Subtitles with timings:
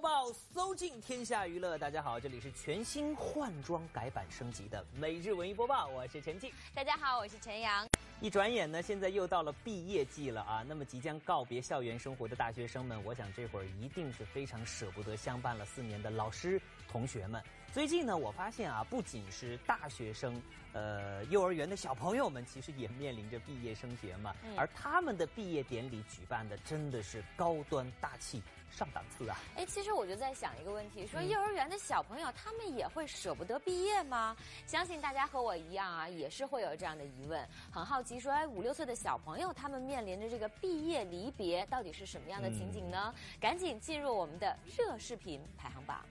[0.00, 1.76] 播报，搜尽天下娱乐。
[1.76, 6.50] 大家好，这里是全新换装改版升级的每日文艺播报，我是陈静。
[6.72, 7.86] 大家好，我是陈阳。
[8.22, 10.64] 一转眼呢，现在又到了毕业季了啊。
[10.66, 16.58] 那么即将告别校园生活的大学生们，我想这会儿一定是非常舍不得相伴了四年的老师
[16.88, 17.42] 同学们。
[17.70, 20.40] 最近呢，我发现啊，不仅是大学生，
[20.72, 24.34] 呃，幼儿园的小朋友们，其实也面临着毕业升学嘛。
[24.56, 28.42] 而他们的毕业典礼举办的真的是高端大气。
[28.70, 29.36] 上档次啊！
[29.56, 34.36] 哎，其实我就在想一个问题：说幼儿园的小朋友，他们也会舍不得毕业吗？
[34.66, 43.14] 相信大家和我一样啊，也是会有这样的疑问，很好奇说，哎，五六岁的小朋友，他们面临着这个毕业离别，到底是什么样的情景呢？
[43.40, 46.04] 赶紧进入我们的热视频排行榜，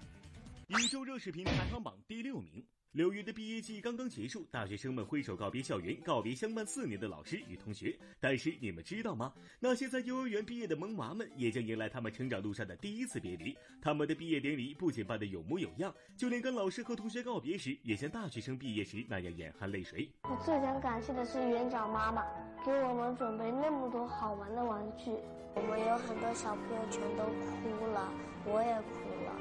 [0.67, 2.63] 一周热视频排行榜第六名。
[2.91, 7.95] 六月的毕业季刚刚结束，大学生们挥手告别校园，告别相伴四年的老师与同学。
[8.19, 9.31] 但是你们知道吗？
[9.59, 13.55] 那些在幼儿园毕业的萌娃们，也将迎来他们成长路上的第一次别离。
[13.79, 20.09] 他们的毕业典礼不仅办得有模有样，就连跟老师和同学告别时，也像大学生毕业时那样眼含泪水。
[20.23, 22.23] 我最想感谢的是园长妈妈，
[22.65, 25.11] 给我们准备那么多好玩的玩具。
[25.53, 28.11] 我们有很多小朋友全都哭了，
[28.45, 29.37] 我也哭了，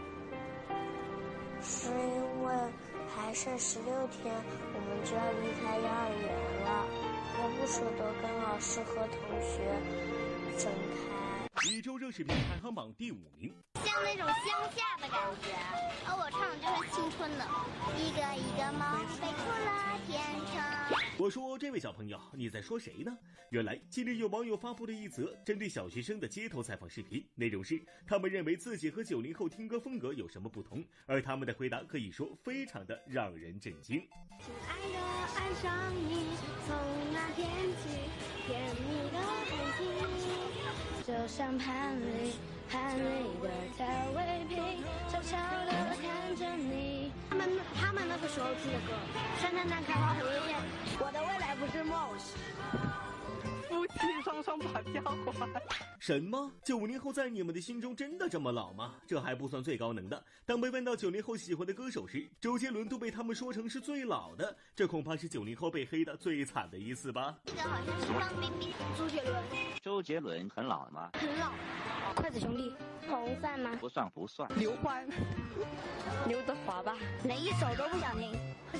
[1.62, 2.87] 是因为。
[3.18, 4.32] 还剩十六天，
[4.72, 6.26] 我们就要离开幼儿园
[6.64, 6.68] 了。
[7.40, 9.52] 我不舍得跟老师和同学
[10.56, 11.27] 分开。
[11.64, 13.52] 一周热视频排行榜第五名，
[13.84, 15.50] 像那种乡下的感觉，
[16.06, 17.44] 而我唱的就是青春的。
[17.96, 20.98] 一个一个梦飞出了天城。
[21.18, 23.16] 我说：“这位小朋友，你在说谁呢？”
[23.50, 34.06] 原来近日有网友发布了一则针对小学生的街头采访视频，内容是他们认为自己和九零后听歌风格有什么不同，而他们的回答可以说非常的让人震惊。
[34.40, 34.98] 亲爱的，
[35.34, 36.76] 爱上你，从
[37.12, 37.48] 那天
[37.82, 37.98] 起，
[38.46, 39.18] 甜蜜的
[41.08, 42.34] 就像盘里
[42.70, 43.00] 盘里
[43.42, 43.48] 的
[43.78, 47.10] 调味品，悄悄的看着你。
[47.30, 47.48] 他们
[47.80, 48.92] 他们那个时候听的歌，
[49.40, 50.54] 圣诞蛋开花红叶，
[51.00, 53.07] 我的未来不是梦。
[53.68, 55.62] 夫妻双双把家还。
[55.98, 56.50] 什么？
[56.64, 58.94] 九零后在你们的心中真的这么老吗？
[59.06, 60.24] 这还不算最高能的。
[60.46, 67.38] 当被问到九零后喜欢的歌手时，周杰伦都被他们说成是最老的，这恐怕是九零后被黑的最惨的一次吧。
[67.44, 69.42] 这个好像是范冰冰，周杰伦。
[69.82, 71.10] 周杰伦很老吗？
[71.14, 71.52] 很老。
[72.14, 72.72] 筷子兄弟，
[73.06, 73.76] 红算吗？
[73.80, 74.50] 不算不算。
[74.56, 75.06] 刘欢，
[76.26, 76.96] 刘德华吧？
[77.22, 78.32] 哪一首都不想听。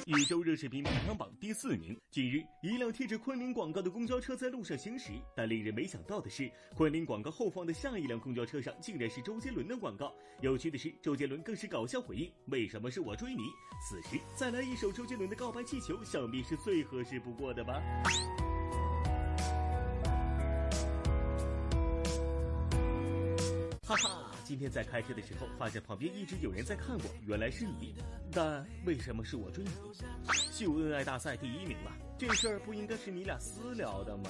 [0.06, 1.98] 一周热视频排行榜第四名。
[2.10, 10.14] 近日，一辆贴着昆凌广告的公交车在路上行驶，但令人没想到的是，昆凌广告后方的下一辆公交车上竟然是周杰伦的广告。
[10.40, 13.42] 有趣的是，周杰伦更是搞笑回应：“为什么是我追你？”
[13.90, 17.82] 此时再来一首周杰伦的告白气球，想必是最合适不过的吧。
[23.82, 27.94] 哈哈，今天在开车的时候，发现旁边一直有人在看我，原来是你。
[28.30, 29.70] 但为什么是我追你？
[30.52, 34.28] 秀恩爱大赛第一名了，这事儿不应该是你俩私聊的吗？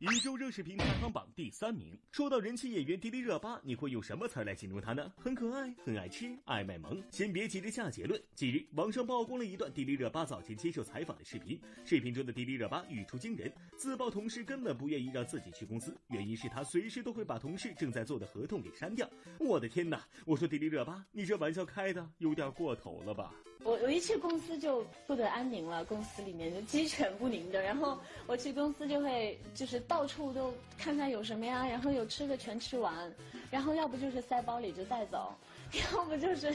[0.00, 1.98] 一周热视频排行榜第三名。
[2.12, 5.10] 说到人气演员迪丽热巴，你会用什么词来形容她呢？
[5.16, 7.02] 很可爱，很爱吃，爱卖萌。
[7.10, 8.20] 先别急着下结论。
[8.34, 11.58] 近日，网上曝光了一段迪丽热巴早前接受采访的视频。
[11.86, 19.08] 视频中的迪丽热巴语出惊人，自曝同事根本不愿意让自己去公司，原因是她随时都会把同事正在做的合同给删掉。
[19.38, 20.06] 我的天哪！
[20.26, 23.32] 我说迪丽热巴，你这玩笑开的有点过头了吧？
[23.64, 27.60] 我我一去公司就不得安宁了，公司里面就鸡犬不宁的。
[27.60, 33.12] 然后我去公司就会就是到处都看看有什么呀，然后有吃的全吃完，
[33.50, 35.34] 然后要不就是塞包里就带走，
[35.92, 36.54] 要不就是，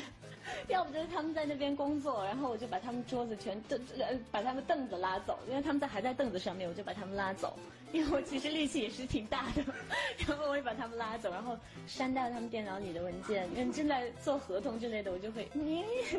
[0.70, 7.58] 要不就是他们在那边工作，然后我就把他们桌子全凳呃把他们凳子拉走，因为他们在还在凳子上面，我就把他们拉走，
[7.94, 9.64] 因为我其实力气也是挺大的，
[10.28, 15.48] 然后我会把他们拉走，然后删掉他们电脑里的文件，嗯正在做合同之类的，我就会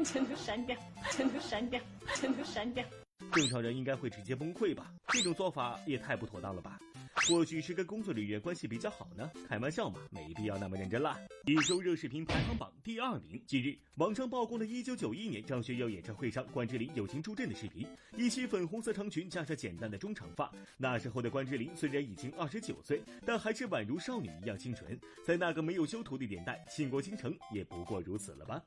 [0.04, 0.76] 全都删掉。
[1.10, 1.80] 全都删掉，
[2.14, 2.84] 全都删掉。
[3.32, 4.92] 正常人应该会直接崩溃吧？
[5.08, 6.78] 这种做法也太不妥当了吧？
[7.14, 9.30] 或许是跟工作人员关系比较好呢？
[9.48, 11.18] 开玩笑嘛，没必要那么认真啦。
[11.46, 13.40] 一周热视频排行榜第二名。
[13.46, 20.52] 近日，网上曝光了1991年张学友演唱会上关之琳友情助阵的视频，一袭粉红色长裙加上简单的中长发。
[20.76, 24.98] 那时候的关之琳虽然已经二十九岁，但还是宛如少女一样清纯。
[25.24, 28.62] 在那个没有修图的年代，倾国倾城也不过如此了吧？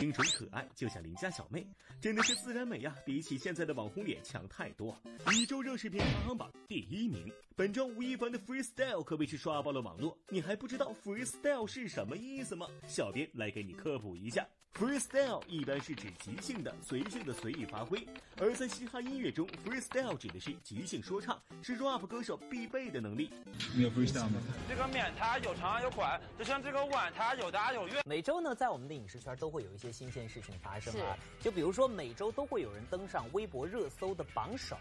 [0.00, 1.62] 清纯可爱，就像邻家小妹，
[2.00, 2.96] 真的是自然美呀！
[3.04, 4.98] 比起现在的网红脸强太多。
[5.30, 10.16] 一周热视频排行榜第一名，本周吴亦凡的 freestyle 可谓是刷爆了网络。
[10.30, 12.66] 你还不知道 freestyle 是什么意思吗？
[12.88, 14.48] 小编来给你科普一下。
[14.72, 18.06] Freestyle 一般是指即兴的、随性的随意发挥，
[18.38, 23.28] 而在嘻哈音乐中，freestyle 指的是即兴说唱，是 rap 歌手必备的能力。
[23.74, 24.40] 你有 freestyle 吗？
[24.68, 28.00] 这个面它有长有宽，就像这个碗它有大有圆。
[28.06, 34.76] 每周呢，在我们的影视圈都会有一些新鲜事情发生啊，就比如说每周都会有人登上微博热搜的榜首，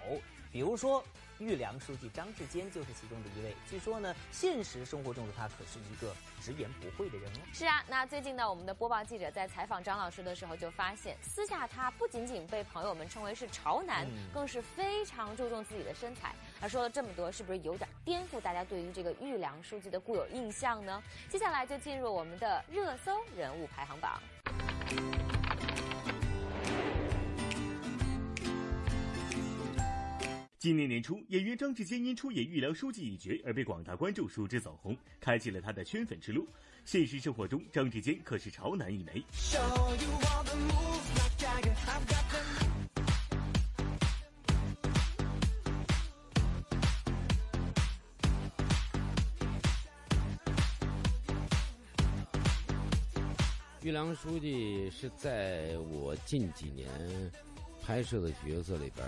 [0.51, 1.03] 比如说。
[1.39, 3.55] 玉良书记张志坚就是其中的一位。
[3.65, 7.39] 据说呢，现实生活中的他可是一个直言不讳的人哦。
[7.53, 16.35] 是啊，那最近呢，我们的播报记者在采访张老师的时候就发现，私下他不仅仅被朋友们称为是潮男，更是非常注重自己的身材。
[16.59, 21.01] 他说了这么多，是不是有点颠覆大家对于这个玉良书记的固有印象呢？
[21.29, 24.21] 接下来就进入我们的热搜人物排行榜。
[30.59, 36.45] 今年年初，演员张志坚因出演玉良书记一角而被广大观众熟知走红，开启了他的圈粉之路。
[36.83, 39.23] 现实生活中，张志坚可是潮男一枚。
[53.81, 56.89] 玉良书记是在我近几年
[57.81, 59.07] 拍摄的角色里边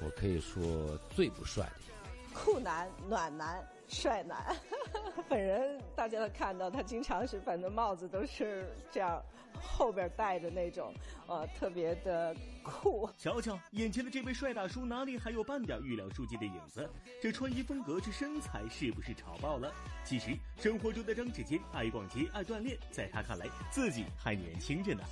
[0.00, 4.56] 我可以说最不帅的，酷男、暖男、帅男。
[5.28, 9.22] 本人大家都看到，他经常是反正帽子都是这样
[9.60, 10.94] 后边戴着那种，
[11.26, 13.08] 呃，特别的酷。
[13.18, 16.88] 瞧瞧，眼前的这位帅大叔哪里还有半点玉良书记的影子？
[17.20, 19.70] 这穿衣风格，这身材是不是潮爆了？
[20.04, 25.02] 其实生活中的张志坚爱逛街、爱锻炼，在他看来自己还年轻着呢。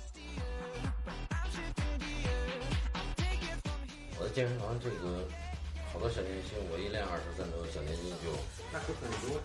[4.19, 5.27] 我的健身房这个
[5.97, 8.29] 好多小年轻，我一练二十三周，小年轻就
[8.71, 9.41] 那就很多，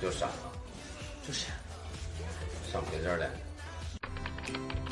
[0.00, 0.52] 就闪了，
[1.26, 1.50] 就闪，
[2.70, 4.91] 上平尖练。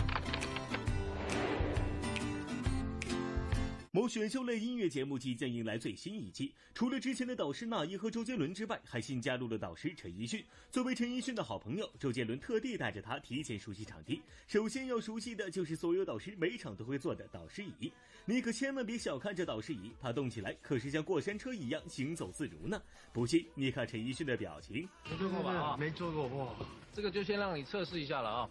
[3.92, 10.44] 某选秀类音乐节目即将迎来最新一期，除了之前的导师那英和周杰伦之外，还新加入了导师陈奕迅。
[10.70, 14.22] 作为陈奕迅的好朋友，周杰伦特地带着他提前熟悉场地。
[14.46, 17.92] 首先要熟悉的就是所有导师每场都会坐的导师椅，
[18.24, 22.80] 你可千万别小看这导师椅，它动起来可是像过山车一样行走自如呢。
[23.12, 24.88] 不信你看陈奕迅的表情。
[25.10, 25.52] 没做过吧？
[25.52, 26.54] 啊，没做过哇，
[26.92, 28.50] 这个就先让你测试一下了啊。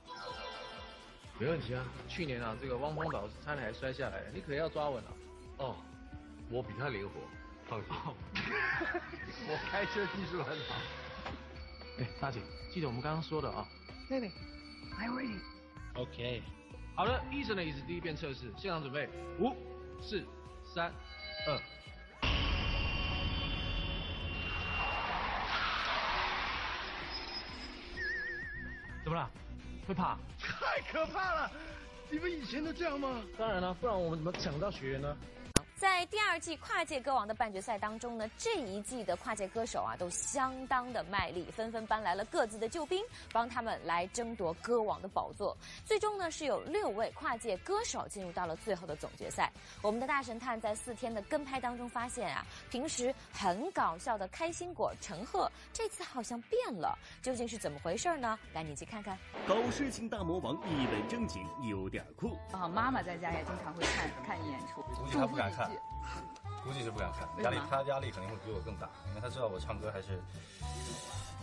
[1.40, 1.90] 没问题啊。
[2.10, 5.16] 去年啊，这个汪峰导师差点还摔下来，你可要抓稳了。
[5.60, 5.76] 哦，
[6.50, 7.20] 我比他灵活，
[7.68, 7.90] 放心。
[9.48, 10.76] 我开车技术很好。
[12.00, 12.40] 哎，大姐，
[12.72, 13.68] 记得我们刚刚说的啊。
[14.10, 15.38] Ready，I'm ready。
[15.96, 16.42] OK，
[16.96, 19.54] 好了，医生的椅子第一遍测试，现场准备，五、
[20.02, 20.26] 四、
[20.74, 20.94] 三、
[21.46, 21.62] 二。
[29.04, 29.30] 怎么了？
[29.86, 30.18] 会怕？
[30.40, 31.52] 太可怕了！
[32.12, 33.22] 你们以前都这样吗？
[33.38, 35.18] 当然了，不然我们怎么抢到学员呢？
[35.80, 45.56] 在第二季跨界歌王的半决赛当中呢，这一季的跨界歌手啊都相当的卖力，纷纷搬来了各自的救兵，帮他们来争夺歌王的宝座。
[45.86, 49.50] 最终呢，是有六位跨界歌手进入到了最后的总决赛。
[49.82, 58.38] 我们的大神探在四天的跟拍当中发现啊，平时很搞笑的开心果陈赫，这次好像变了，究竟是怎么回事呢？
[58.54, 59.18] 赶紧去看看。
[59.48, 62.38] 搞事情大魔王一本正经，有点酷。
[62.52, 65.69] 啊，妈妈在家也经常会看看演出，估计他不敢看。
[66.64, 70.22] 估计是不敢看，压力他压力肯定会比我更大，因为他知道我唱歌还是，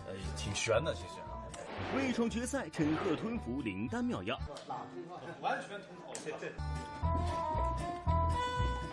[0.07, 0.95] 呃，挺悬的。
[0.95, 1.41] 其实啊，
[1.97, 4.39] 未闯决赛，陈赫吞服灵丹妙药，
[5.41, 6.13] 完全通透。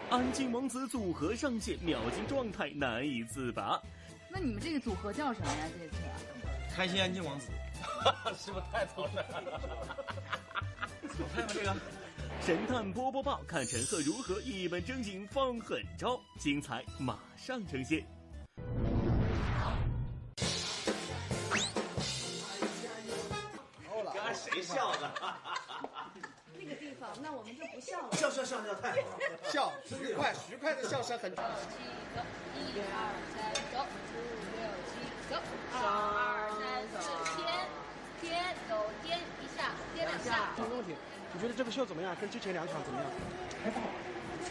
[0.10, 3.82] 安静王子组合上线，秒进状态，难以自拔。
[4.30, 5.66] 那你们这个组合叫什么呀？
[5.78, 5.96] 这次？
[6.76, 7.50] 开心安静王子，
[8.38, 9.60] 是不是太草率了？
[11.20, 11.76] 我看看这个。
[12.46, 18.06] 神探波波报，看陈赫如何一本正经放狠招，精彩马上呈现。
[24.14, 25.10] 刚才谁笑的？
[26.60, 28.12] 那个地方，那我们就不笑了。
[28.12, 29.50] 笑笑笑笑，太好了！
[29.50, 31.32] 笑，徐快，徐快的笑声很。
[31.32, 31.40] 一二
[33.32, 34.20] 三，走，五
[34.60, 35.40] 六七，走，
[35.72, 36.62] 二三
[37.02, 37.08] 四，
[37.40, 37.48] 颠，
[38.22, 38.36] 颠，
[38.68, 40.52] 走，颠一下，颠两下。
[40.58, 40.94] 没问题。
[41.33, 42.16] 你觉得这个秀怎么样？
[42.22, 43.12] 跟之前两场怎么样？
[43.62, 43.88] 还不好。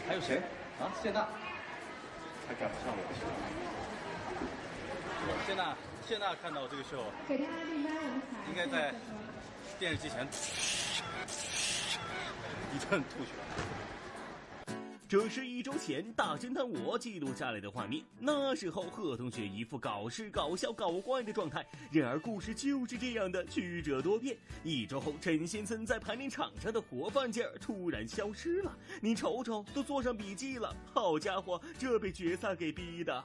[0.07, 0.37] 还有谁？
[0.79, 1.27] 啊，谢娜。
[2.47, 3.01] 还赶不上我。
[5.47, 5.75] 谢娜，
[6.07, 7.03] 谢娜看到这个秀，
[8.47, 8.93] 应该在
[9.79, 10.27] 电视机前。
[12.75, 13.31] 一阵吐血。
[15.13, 18.03] 这是一周前大侦探我记录下来的画面。
[18.17, 24.35] 那时候贺同学一副搞事、搞笑、搞怪的状态，然而故事就是这样的曲折多变。
[24.63, 28.75] 一周后，陈先生在排练场上的活泛劲儿突然消失了。
[29.01, 30.75] 你瞅瞅，都做上笔记了。
[30.91, 33.23] 好家伙，这被决赛给逼的。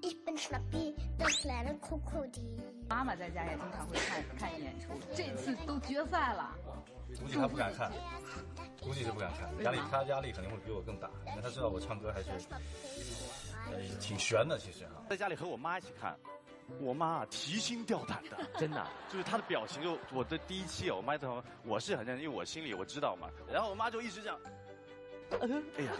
[0.00, 2.40] 一本傻逼的可爱的酷酷的。
[2.88, 6.56] 妈妈在家也经常会看看演出，这次都决赛了。
[7.20, 7.90] 估计他不敢看，
[8.80, 12.30] 估计是不敢看，压力他压力肯定会比我更大，因为他知道我唱歌还是
[13.70, 15.02] 呃挺悬的，其实哈。
[15.08, 16.16] 在家里和我妈一起看，
[16.80, 24.38] 我妈提心吊胆的， 真的， 就是她的表情就我的第一期，我妈在旁边，我是很认真，因为我心里我知道嘛，然后我妈就一直这样，
[25.40, 25.92] 哎呀，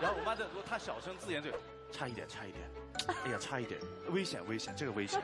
[0.00, 1.54] 然后我妈在说，她小声自言自语，
[1.92, 2.68] 差一点，差一点，
[3.24, 3.80] 哎呀，差一点，
[4.10, 5.20] 危险，危险，这个危险。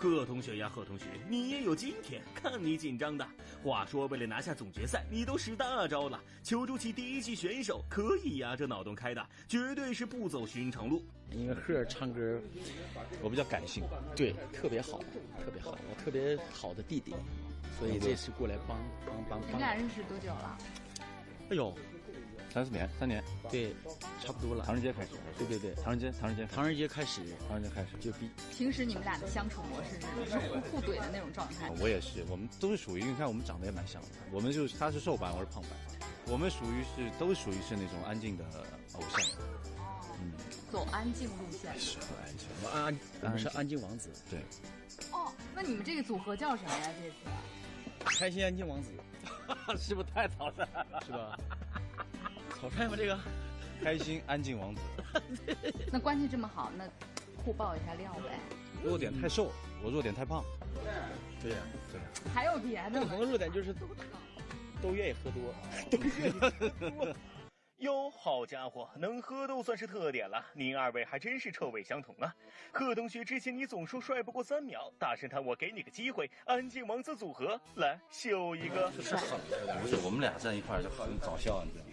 [0.00, 3.26] 贺同学呀，贺同学，你也有今天，看你紧张的。
[3.64, 6.22] 话说，为了拿下总决赛，你都使大招了。
[6.44, 11.02] 求助其第一期选手，可以呀，这脑洞开的，绝对是不走寻常路。
[11.32, 12.40] 因为贺儿唱歌，
[13.20, 13.82] 我比较感性，
[14.14, 15.00] 对，特别好，
[15.44, 17.12] 特别好，我特别好的弟弟，
[17.76, 19.48] 所以这次过来帮帮帮帮。
[19.48, 20.58] 你们俩认识多久了？
[21.50, 21.76] 哎呦，
[22.52, 23.74] 三四年，三年，对，
[24.24, 24.64] 差不多了。
[24.64, 28.30] 唐人街开始，对对对，唐人街，唐人街，唐人街开始，唐人街开始就比。
[28.50, 31.70] 平时你们俩的相处模式是是互互怼的那种状态。
[31.78, 35.70] 我也是，我们都是属于，你看我们长得也蛮像的，我们就是他是瘦版，我是胖版，
[36.26, 38.44] 我们属于是都属于是那种安静的
[38.94, 39.38] 偶像，
[40.20, 40.32] 嗯，
[40.72, 41.78] 走安静路线。
[41.78, 44.40] 是安静，我们安我们是安静王子，对。
[45.12, 46.90] 哦，那你们这个组合叫什么呀？
[47.00, 47.14] 这次？
[48.18, 48.90] 开心安静王子，
[49.78, 51.00] 是不是太草率了？
[51.04, 51.38] 是吧？
[52.60, 52.94] 草率吗？
[52.96, 53.18] 这个？
[53.82, 54.80] 开心安静王子。
[55.92, 56.84] 那关系这么好，那
[57.44, 58.38] 互爆一下料呗。
[58.82, 60.42] 弱点太瘦，我弱点太胖。
[61.40, 61.58] 对呀，
[61.92, 62.06] 对呀。
[62.34, 63.06] 还有别的吗？
[63.06, 63.86] 共同的弱点就是都
[64.82, 65.54] 都愿意喝多，
[65.90, 66.50] 都愿意喝
[66.90, 67.16] 多。
[67.78, 70.44] 哟，好家伙，能喝都算是特点了。
[70.52, 72.34] 您二位还真是臭味相同啊！
[72.72, 78.90] 贺同学，之前你总说帅不过三秒，大神探，我给你个机会，安静王子组合来秀一个。
[79.00, 79.38] 是很
[79.80, 81.92] 不是，我们俩站一块儿就很搞笑，你知道吗？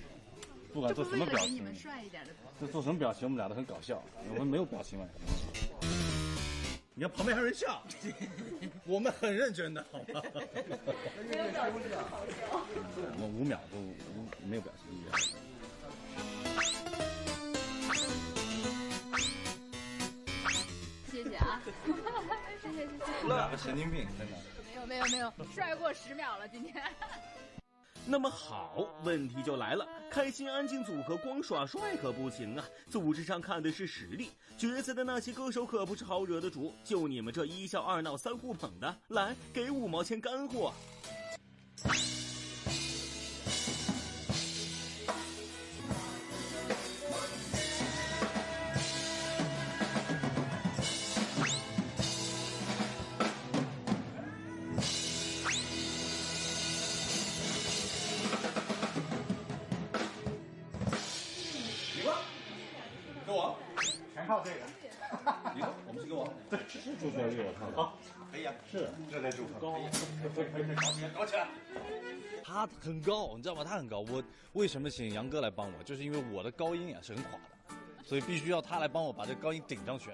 [0.75, 2.34] 不管做什么表情，你们帅一点的。
[2.60, 4.03] 就做什么表情，我们俩都很搞笑。
[4.32, 5.05] 我们没有表情嘛。
[6.94, 7.82] 你看旁边还有人笑，
[8.84, 10.22] 我们很认真的，好吗？
[11.32, 11.79] 没有表情
[12.12, 12.60] 好笑。
[13.13, 14.91] 我们五秒都无没有表情。
[21.10, 21.62] 谢谢啊，
[22.62, 23.27] 谢谢谢谢。
[23.29, 24.36] 两个神经病，真的。
[24.67, 26.84] 没有没有没有，帅过十秒了今天。
[28.08, 34.30] 那么好，问题就来了，开心安静组合光耍帅可不行啊，组织上看的是实力。
[34.58, 40.72] 决赛的那些歌手可不是好惹的主，就你们这一笑二闹三互捧的，来给五毛钱干货。
[67.76, 67.98] 好，
[68.32, 69.90] 可以啊，是热烈祝福，高，搞
[70.92, 71.48] 起来，搞起来。
[72.44, 73.64] 他很高，你知道吗？
[73.64, 74.00] 他很高。
[74.00, 75.84] 我为什么请杨哥来帮我？
[75.84, 80.10] 就是因为我的高音啊是很垮的，所以必须要他来帮我把这高音顶上去。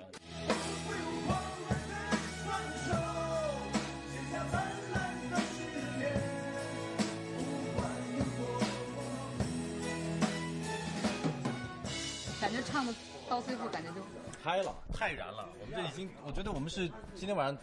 [12.40, 12.94] 感觉唱的。
[13.30, 14.02] 到最后感觉就
[14.44, 15.48] 嗨了，太燃了！
[15.60, 17.56] 我们这已经，我觉得我们是今天晚上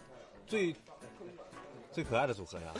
[0.47, 0.73] 最
[1.91, 2.73] 最可爱的组合呀！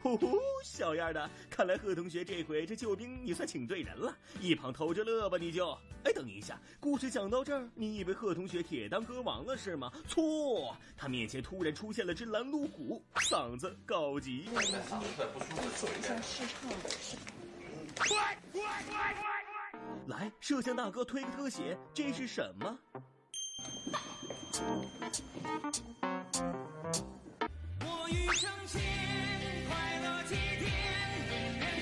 [0.00, 5.76] 呼 呼，小样的，看来贺同学这回这救兵你算请对人了，一旁偷着乐吧你就。
[6.04, 9.92] 哎，等一下，故事讲到这儿，你以为贺同学铁当歌王了是吗？
[10.06, 14.48] 错，他面前突然出现了只拦路虎，嗓子高级。
[14.54, 16.70] 嗓子不舒服，走一下试唱。
[20.06, 22.78] 来，摄像大哥推个特写，这是什么？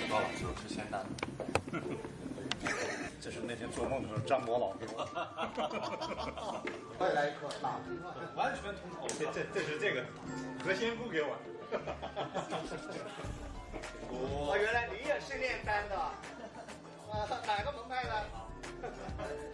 [0.08, 1.04] 高老师吃咸蛋，
[3.20, 5.04] 这是那天做梦的时候张博老给我。
[6.98, 7.78] 再来一颗辣，
[8.34, 9.06] 完全通透。
[9.18, 10.04] 这这这是这个
[10.64, 11.36] 何仙姑给我。
[14.08, 15.96] 哦，原来你也是炼丹的。
[17.46, 18.10] 哪个门派的？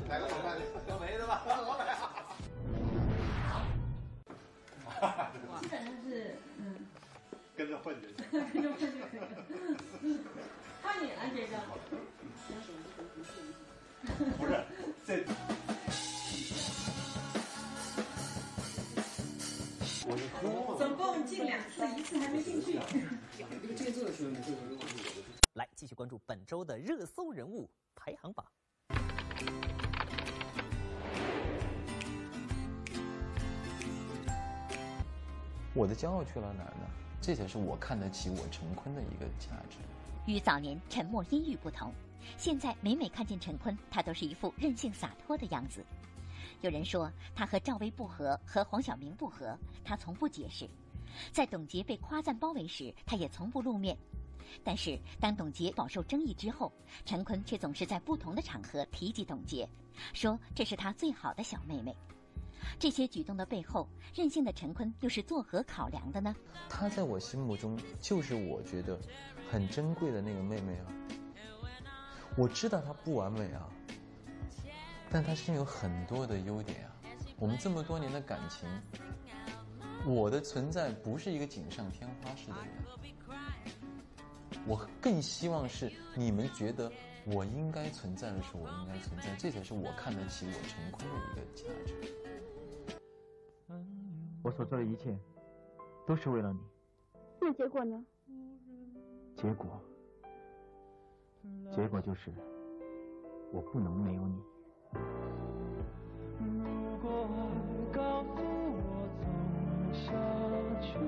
[0.08, 0.60] 哪个门派的？
[0.86, 1.42] 都没的吧？
[1.46, 1.86] 老板。
[5.00, 6.86] 哈，基本上是嗯，
[7.56, 8.16] 跟着混就行。
[8.52, 9.26] 跟着混就可以了。
[10.82, 11.50] 换你了，姐姐。
[14.38, 14.50] 不是
[15.06, 15.24] 这。
[20.78, 22.80] 总共进两次，一次还没进去。
[23.76, 25.31] 这个这的时候你会不会忘记我的？
[25.54, 28.46] 来，继续关注本周的热搜人物排行榜。
[35.74, 36.86] 我的骄傲去了哪儿呢？
[37.20, 39.76] 这才是我看得起我陈坤的一个价值。
[40.26, 41.92] 与早年沉默阴郁不同，
[42.38, 45.84] 现在每每看见陈坤，他都是一副任性洒脱的样子。
[46.62, 50.66] 有人说他和赵薇不和，和黄晓明不和，他从不解释。
[51.30, 53.98] 在董洁被夸赞包围时，他也从不露面。
[54.64, 56.72] 但是当董洁饱受争议之后，
[57.04, 59.68] 陈坤却总是在不同的场合提及董洁，
[60.12, 61.94] 说这是他最好的小妹妹。
[62.78, 66.34] 这些举动的背后，任性的陈坤又是作何考量的呢？
[66.68, 68.98] 她在我心目中就是我觉得
[69.50, 70.86] 很珍贵的那个妹妹啊。
[72.36, 73.68] 我知道她不完美啊，
[75.10, 76.92] 但她身上有很多的优点啊。
[77.36, 78.68] 我们这么多年的感情，
[80.06, 82.68] 我的存在不是一个锦上添花式的人，
[84.66, 86.90] 我更希望是你们觉得
[87.26, 91.94] 我应该存在的时候，我应该存在，这才是我看得起我成功的一个价值。
[94.42, 95.16] 我所做的一切，
[96.06, 96.58] 都是为了你。
[97.40, 98.04] 那结果呢？
[99.36, 99.80] 结果，
[101.74, 102.32] 结果就是
[103.52, 104.40] 我不能没有你。
[106.38, 107.28] 如果
[107.92, 109.26] 告诉我走
[109.92, 110.12] 下
[110.80, 110.98] 去，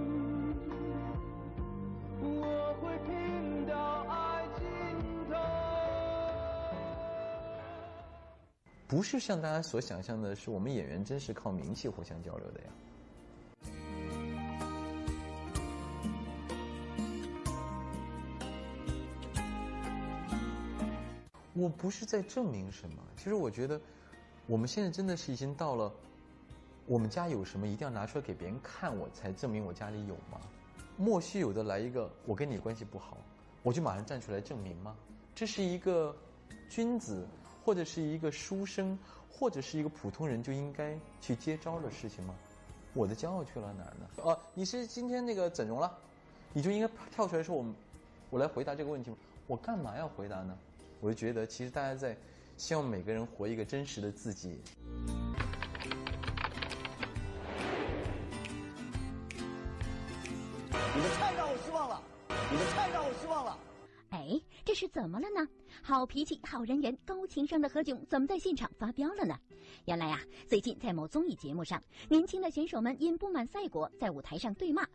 [2.24, 4.64] 我会听到爱尽
[5.28, 5.36] 头。
[8.86, 12.66] 不是像大家所想象的，是我们演员真是靠名气互相交流的呀。
[21.56, 23.80] 我不是在证明什么，其实我觉得，
[24.46, 25.92] 我们现在真的是已经到了，
[26.84, 30.40] 我们家有什么一定要拿出来给别人看，我才证明我家里有吗？
[30.96, 33.16] 莫须有的来一个，我跟你关系不好，
[33.62, 34.96] 我就马上站出来证明吗？
[35.34, 36.14] 这是一个
[36.68, 37.26] 君子，
[37.64, 38.96] 或者是一个书生，
[39.28, 42.34] 或者是一个普通人就应该去接招的事情吗？
[42.92, 44.08] 我的骄傲去了哪儿呢？
[44.22, 45.92] 哦，你是今天那个整容了，
[46.52, 47.64] 你就应该跳出来说我，
[48.30, 49.16] 我来回答这个问题吗？
[49.48, 50.56] 我干嘛要回答呢？
[51.00, 52.16] 我就觉得，其实大家在
[52.56, 54.60] 希望每个人活一个真实的自己。
[62.54, 63.58] 你们太让我失望了。
[64.10, 65.44] 哎，这是怎么了呢？
[65.82, 69.36] 好脾气、好人缘、高情商的何炅怎么在现场发飙了呢？
[69.86, 74.86] 原来呀，最近在某综艺节目上，年轻的选手们因不满赛果，在舞台上对骂，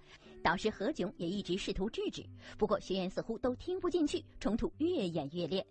[0.42, 2.24] 导师何炅也一直试图制止，
[2.58, 5.68] 不过学员似乎都听不进去，冲突越演越烈。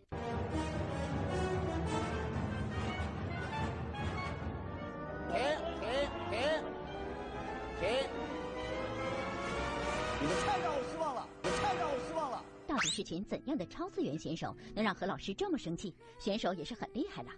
[12.78, 15.92] 到底是群怎样的超次元选手，能让何老师这么生气？
[16.16, 17.30] 选手也是很厉害了。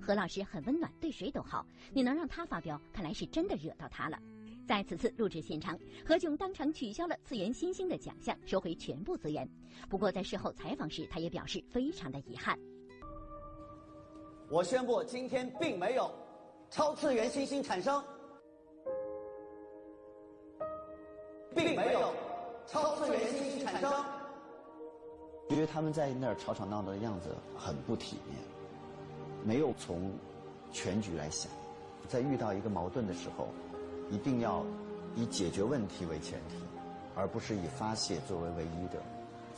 [0.00, 4.18] 何老师很温暖，对谁都好，你能让他发飙，看来是真的惹到他了。
[4.66, 9.46] 在此次录制现场，何炅当场取消了次元新星的奖项，收回全部资源。
[9.90, 12.58] 不过在事后采访时，他也表示非常的遗憾。
[14.48, 16.10] 我宣布，今天并没有
[16.70, 18.02] 超次元新星产生，
[21.54, 22.14] 并没有
[22.66, 24.19] 超次元新星产生。
[25.50, 28.38] 因为他们在那儿吵吵闹闹的样子很不体面，
[29.44, 30.12] 没有从
[30.72, 31.50] 全局来想，
[32.08, 33.48] 在遇到一个矛盾的时候，
[34.10, 34.64] 一定要
[35.16, 36.56] 以解决问题为前提，
[37.16, 39.02] 而不是以发泄作为唯一的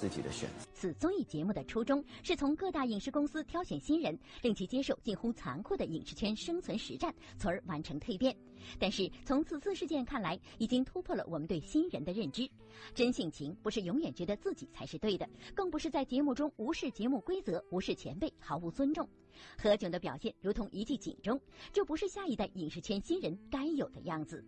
[0.03, 0.67] 自己的选择。
[0.75, 8.37] 此综艺节目的初衷是从各大影视公司挑选新人，令其接受近乎残酷的影视圈生存实战，从而完成蜕变。
[8.81, 12.51] 但是从此次事件看来，已经突破了我们对新人的认知。
[12.97, 19.09] 真性情不是永远觉得自己才是对的，更不是在节目中无视节目规则、无视前辈、毫无尊重。
[19.57, 21.41] 何炅的表现如同一记警钟，
[21.73, 24.45] 这不是下一代影视圈新人该有的样子。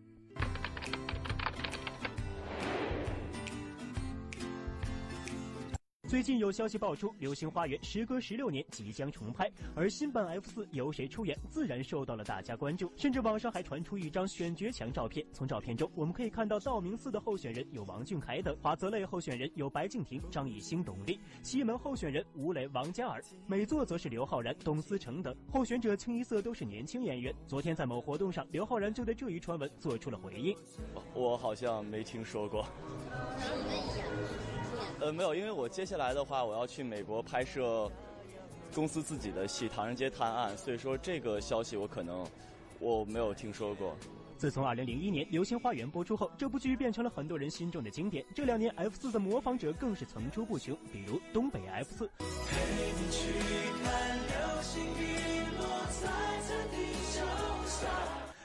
[6.15, 12.93] 最近有消息爆出，《流星花园》时隔十六年即将重拍，而新版 F 四由谁出演，自然受到了大家关注。
[12.97, 25.35] 甚至网上还传出一张选角墙照片，从照片中我们可以看到道明寺的候选人有王俊凯等，华泽类候选人有白敬亭、张艺兴、董力，西门候选人吴磊、王嘉尔，美作则是刘昊然、董思成等。
[25.51, 27.35] 候选者清一色都是年轻演员。
[27.49, 30.57] 昨天在某活动上，刘昊然就对这一传闻做出了回应
[31.13, 32.65] ：“我好像没听说过。”
[35.01, 37.91] 呃，没有，因为我接下来的话，我要去美国拍摄
[38.75, 42.27] 公司自己的戏《唐人街探案》，所以说这个消息我可能
[42.79, 43.97] 我没有听说过。
[44.37, 48.25] 自从2001年《流星花园》播出后，这部剧变成了很多人心中的经典。
[48.35, 52.11] 这两年 F 四的模仿者更是层出不穷，比如东北 F 四。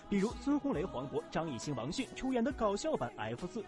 [0.10, 3.64] 比如孙红雷、黄渤、张艺兴、王迅出演的搞笑版 F 四。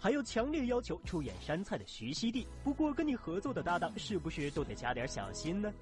[0.00, 5.72] 还有强烈要求出演山菜的徐熙娣，不过跟你合作的搭档是不是都得加点小心呢？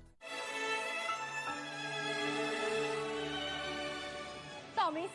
[4.75, 5.15] 道明寺。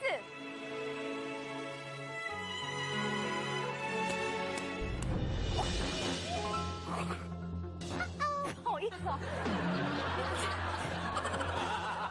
[8.64, 9.20] 不好意思啊。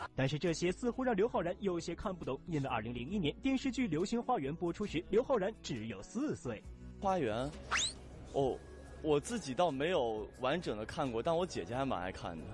[0.17, 6.63] 但是这些似乎让刘昊然有些看不懂，因为2001年电视剧《流星花园》播出时，刘昊然只有四岁。
[7.01, 7.51] 花园，
[8.35, 8.57] 哦，
[9.03, 12.45] 我自己倒没有完整的看过，但我姐姐还蛮爱看的。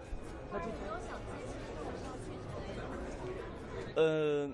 [3.96, 4.48] 呃，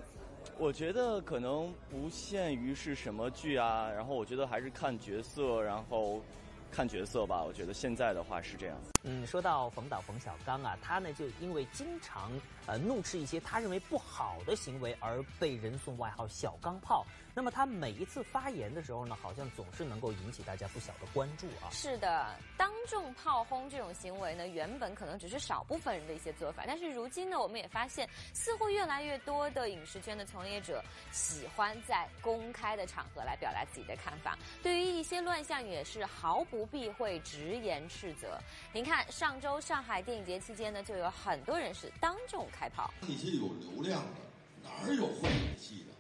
[0.56, 6.22] 我觉得可能不限于是什么剧啊，然后我觉得还是看角色，然后
[6.70, 7.42] 看角色吧。
[7.42, 8.78] 我觉得现在的话是这样。
[9.02, 12.30] 嗯，说到冯导冯小刚啊，他呢就因为经常
[12.66, 17.04] 呃怒斥一些他认为不好的行为而被人送外号“小钢炮”。
[17.34, 21.70] 那么他每一次发言的时候呢，好像总是能够引起大家不小的关注啊。
[21.70, 38.38] 是的，当众炮轰这种行为呢，原本可能只是少部分人的一些做法，但是如今呢，我们也发现，似乎越来越多的影视圈的从业者喜欢在公开的场合来表达自己的看法，对于一些乱象也是毫不避讳，直言斥责。
[38.74, 42.92] 您看，上周上海电影节期间呢，就有很多人是当众开炮。
[43.00, 44.20] 那些有流量的，
[44.62, 45.92] 哪儿有会演戏的？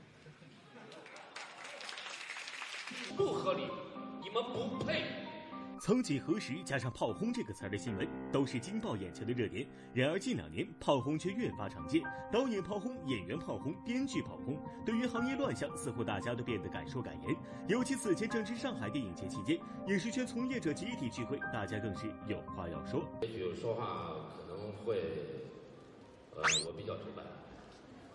[3.16, 3.62] 不合理，
[4.22, 5.04] 你们不配。
[5.80, 9.66] 曾几何时，加上“炮轰”这个词儿的新闻都是惊爆眼球的热点。
[9.92, 14.56] 然而近两年，炮轰却越发常见，导演炮轰、演员炮轰、编剧炮轰。
[14.86, 17.36] 对于行业乱象，似乎大家都变得敢说敢言。
[17.66, 23.04] 尤其此前正值上海电影节期间，影视圈从业者集体聚会，大家更是有话要说。
[23.22, 25.02] 也许说话可能会，
[26.34, 27.22] 呃，我比较直白。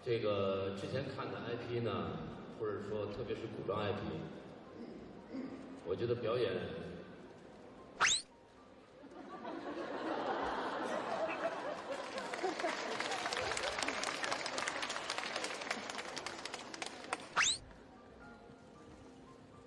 [0.03, 2.11] 这个之前看的 IP 呢，
[2.59, 3.97] 或者说特别是古装 IP。
[5.85, 6.51] 我觉得表演，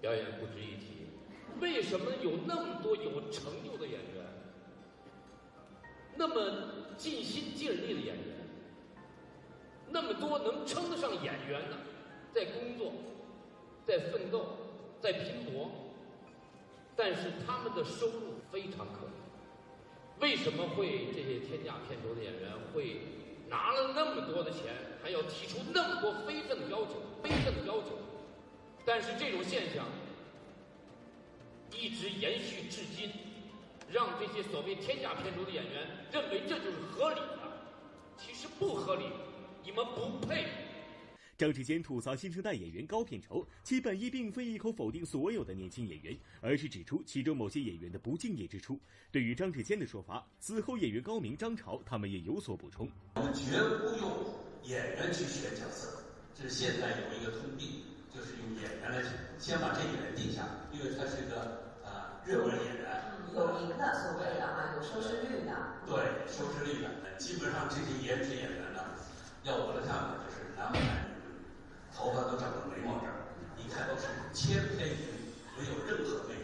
[0.00, 1.06] 表演不值一提。
[1.60, 4.26] 为什么有那么多有成就的演员，
[6.16, 8.29] 那么尽心尽力的演员，
[9.90, 11.76] 那么多能称得上演员的，
[12.32, 12.92] 在工作，
[13.86, 14.56] 在奋斗？
[15.00, 15.70] 在拼搏，
[16.94, 20.20] 但是他们的收入非常可怜。
[20.20, 23.00] 为什么会这些天价片酬的演员会
[23.48, 27.96] 拿了那么多的钱，还要提出那么多非分的要求、非分的要求？
[28.84, 29.86] 但是这种现象
[31.72, 33.10] 一直延续至今，
[33.90, 37.38] 让这些所谓天价片酬的演员认为这就是合理的，
[38.18, 39.04] 其实不合理，
[39.62, 40.46] 你们不配。
[41.36, 48.78] 张志坚吐槽新生代演员高片酬，其本意并非一口否定所有的年轻演员，而是指出其中某些演员的不敬业之处。
[49.10, 59.02] 对于张志坚的说法，此后演员高明、张潮他们也有所补充：我们绝不用演员去选角色，这是现在有一个通病，就是用演员来
[59.38, 63.02] 先把这演员定下，因为他是个呃热门演员，
[63.34, 65.56] 有名的所谓的啊，有收视率的。
[65.88, 68.69] 对，收视率的，基本上这些颜值演员呢，
[69.42, 71.10] 要我的看法就是男男。
[71.92, 73.26] 头发都长到眉毛这儿，
[73.58, 75.12] 一看都是千篇一律，
[75.58, 76.40] 没有任何魅力。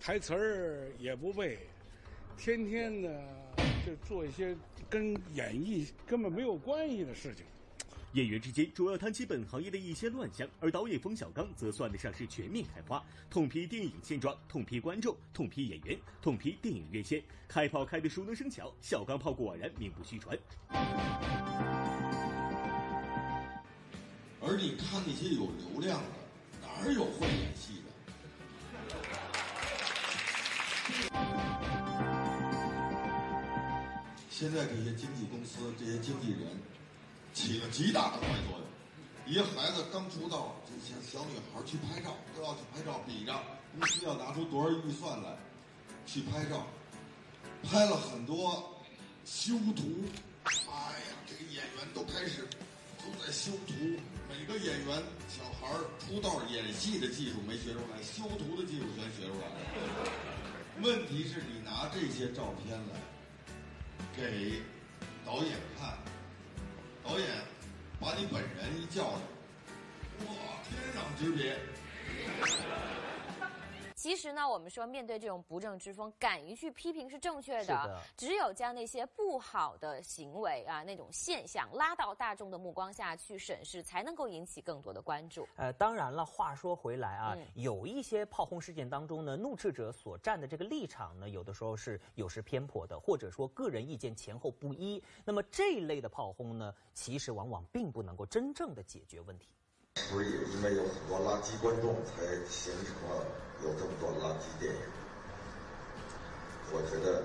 [0.00, 1.58] 台词儿也不背，
[2.36, 3.22] 天天的
[3.86, 4.56] 就做一些
[4.88, 7.44] 跟演艺根本没有关系的事情。
[8.14, 20.36] 演员之间主要谈起本行业的一些乱象，而导演冯小刚则算得上是全面开花，痛批电影现状，痛批观众，痛批演员，痛批电影院线，开炮开得熟能生巧，小钢炮果然名不虚传。
[24.48, 26.08] 而你看那些有流量的，
[26.62, 27.90] 哪有会演戏的？
[34.30, 36.48] 现在这些经纪公司、这些经纪人
[37.34, 38.66] 起了极大的坏作用。
[39.26, 43.38] 一个孩子刚出道，这些小女孩去拍照，都要去拍照比着
[43.78, 45.36] 公司要拿出多少预算来
[46.06, 46.66] 去拍照，
[47.62, 48.82] 拍了很多
[49.26, 50.06] 修图。
[50.44, 50.50] 哎
[51.10, 52.48] 呀，这个演员都开始
[53.12, 53.74] 都在修图。
[54.28, 55.66] 每个演员小孩
[55.98, 59.54] 出道演戏的技术没学出来，修图的技术全学出来了。
[60.82, 62.94] 问题是你拿这些照片来
[64.16, 64.60] 给
[65.24, 65.98] 导演看，
[67.02, 67.26] 导演
[67.98, 69.04] 把你本人一叫，
[70.26, 70.34] 哇，
[70.68, 71.56] 天壤之别。
[73.98, 78.00] 其实呢，我们说面对这种不正之风，敢于去批评是正确的。
[78.16, 85.48] 只有将那些不好的行为啊、那种现象拉到大众的目光下去审视，才能够引起更多的关注。
[85.56, 95.02] 呃，当然了，话说回来啊，嗯有一些炮轰事件当中呢，怒斥者所站的这个立场呢，有的时候是有失偏颇的，或者说个人意见前后不一。
[95.24, 99.48] 那么这一类的炮轰呢，其实往往并不能够真正的解决问题。
[99.98, 103.26] 是不是也因为有很多垃圾观众，才形成了
[103.64, 104.80] 有这么多垃圾电影？
[106.70, 107.24] 我觉得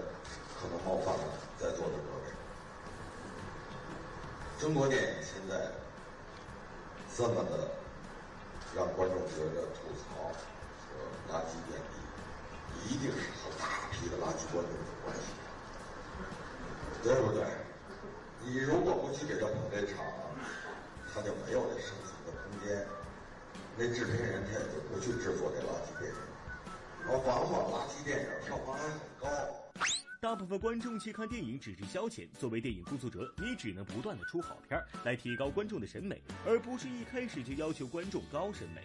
[0.57, 1.23] 可能冒犯了
[1.59, 2.33] 在座的各位。
[4.57, 5.69] 中国电影现在
[7.15, 7.69] 这么的
[8.75, 10.97] 让观众觉得吐槽和
[11.29, 15.29] 垃圾遍地，一定是和大批的垃圾观众有关系，
[17.03, 17.45] 对不对？
[18.41, 20.03] 你如果不去给他捧这场，
[21.13, 22.11] 他就没有这生存
[23.75, 26.17] 那制片人他也就不去制作这垃圾电影，
[27.07, 29.27] 而往往垃圾电影票房还很高。
[30.21, 38.83] 大部分观众去看电影只是消遣，作为电影工作者，你只能不断的出好片儿来提高观众的审美，而不是一开始就要求观众高审美。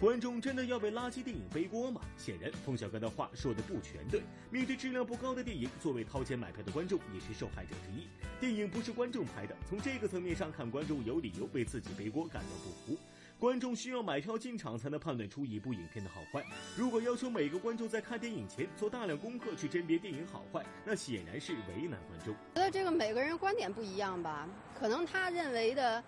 [0.00, 2.00] 观众真的要为垃圾电影背锅吗？
[2.16, 4.22] 显然，冯小刚的话说的不全对。
[4.50, 8.08] 面对质量不高的电影，作为掏钱买票的观众也是受害者之一。
[8.40, 12.98] 电影不是观众拍的，从这个层面上看，观众有理由为自己背锅感到不服。
[13.38, 16.42] 观众需要买票进场才能判断出一部影片的好坏。
[16.74, 22.34] 如果要求每个观众在看电影前做大量功课去甄别电影好坏，那显然是为难观众。
[22.54, 26.02] 觉得这个每个人观点不一样吧，可能他认为的，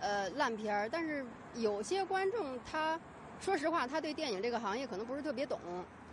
[0.00, 3.00] 呃，烂片儿，但是有些观众他，
[3.40, 5.58] 说实话，他对电影这个行业可能不是特别懂，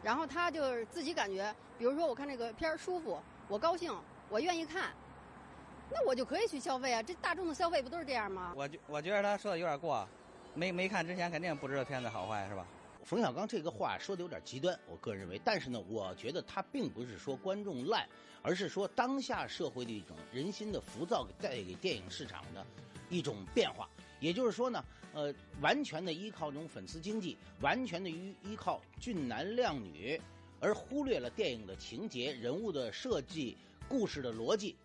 [0.04, 3.94] 然后他就是自己感觉，比如说我看这个片儿舒服，我高兴，
[4.30, 4.92] 我愿意看，
[5.90, 8.54] 那我就可以去消费啊，这大众的消费不都是这样吗？
[8.56, 10.08] 我觉我觉得他说的有点过，
[10.54, 12.66] 没没看之前肯定不知道片子好坏是吧？
[13.04, 15.42] 冯小刚这个话说的有点极端，我个人认为。
[15.44, 18.08] 但是呢，我觉得他并不是说观众烂，
[18.42, 22.66] 而是说当下社会的一种人心的浮躁带给电影市场的
[23.10, 23.90] 一种变化。
[24.22, 24.82] 也就是说呢，
[25.14, 30.20] 呃，完全的依靠这种粉丝经济，完全的依依靠俊男靓女，
[30.60, 33.56] 而忽略了电影的情节、人物的设计、
[33.88, 34.76] 故事的逻辑。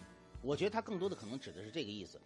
[0.43, 2.21] 我觉得他更多的可能指的是这个意思。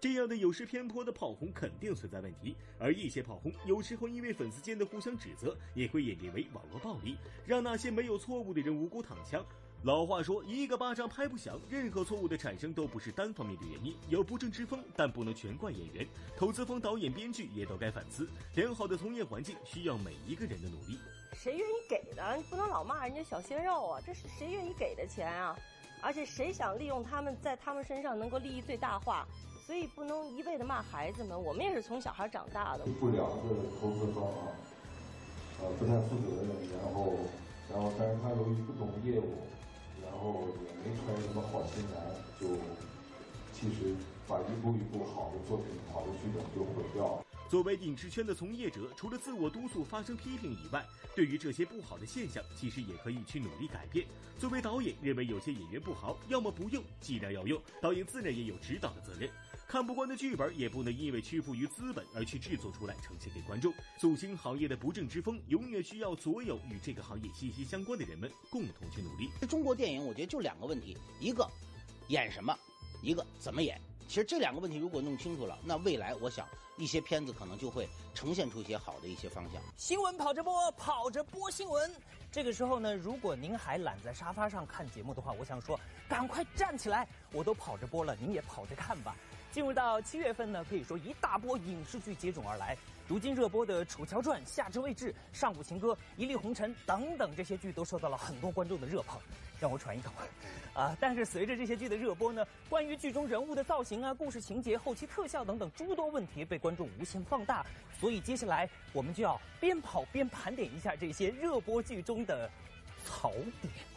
[0.00, 9.44] 这样的有失偏颇的炮轰肯定存在问题，而一些炮轰有时候因为粉丝间的互相指责，也会演变为网络暴力，让那些没有错误的人无辜躺枪。
[9.82, 16.06] 老话说，一个巴掌拍不响，任何错误的产生都不是单方面的原因，有不正之风，但不能全怪演员。
[16.36, 20.98] 投资方、导演、编剧也都该反思，良好的从业环境需要每一个人的努力。
[21.32, 22.36] 谁愿意给的？
[22.36, 24.00] 你不能老骂人家小鲜肉啊！
[24.06, 25.56] 这是谁愿意给的钱啊？
[26.02, 29.26] 而且谁想利用他们在他们身上能够利益最大化？
[29.64, 31.42] 所以不能一味的骂孩子们。
[31.42, 32.84] 我们也是从小孩长大的。
[33.00, 34.52] 不良的投资方啊，
[35.62, 37.14] 呃，不太负责任，然后，
[37.72, 39.38] 然后，但是他由于不懂业务，
[40.10, 41.94] 然后也没揣什么好心眼，
[42.40, 42.56] 就
[43.52, 43.94] 其实
[44.26, 47.24] 把一部一部好的作品、好的剧本就毁掉了。
[47.48, 50.84] 作为影视圈的从业者，除了自我督促、发生批评以外，
[51.16, 54.06] 对于这些不好的现象，其实也可以去努力改变。
[54.38, 59.28] 作为导演，认为有些演员不好，要么不用，既然要用，导演自然也有指导的责任。
[59.70, 63.72] 看不惯的剧本，也不能因为屈服于资本而去制作出来呈现给观众。
[63.96, 69.30] 肃清行业的不正之风，永远需要所有与这个行业息息相关的人们共同去努力。
[69.48, 71.48] 中国电影，我觉得就两个问题，一个
[72.08, 72.52] 演什么，
[73.00, 73.80] 一个怎么演。
[74.08, 79.62] 其实这两个问题如果弄清楚了，那未来我想一些片子可能就会呈现出一些好的一些方向。
[79.76, 81.94] 新闻跑着播，跑着播新闻。
[82.32, 85.78] 这个时候呢，如果您还懒在沙发上看节目的话，我想说，
[86.08, 87.06] 赶快站起来！
[87.30, 89.14] 我都跑着播了，您也跑着看吧。
[89.50, 92.76] 进入到七月份呢，可以说一大波影视剧接踵而来。
[93.08, 99.18] 如今热播的《楚乔传》《夏至未至》《上古情歌》《一粒红尘》等等这些剧都受到了很多观众的热捧，
[99.58, 100.12] 让我喘一口。
[100.72, 107.66] 啊，但是随着这些剧的热播呢，关于剧中人物的造型啊、故事情节、后期特效等等诸多问题被观众无限放大，
[107.98, 112.48] 所以接下来我们就要边跑边盘点一下这些热播剧中的
[113.04, 113.89] 槽点。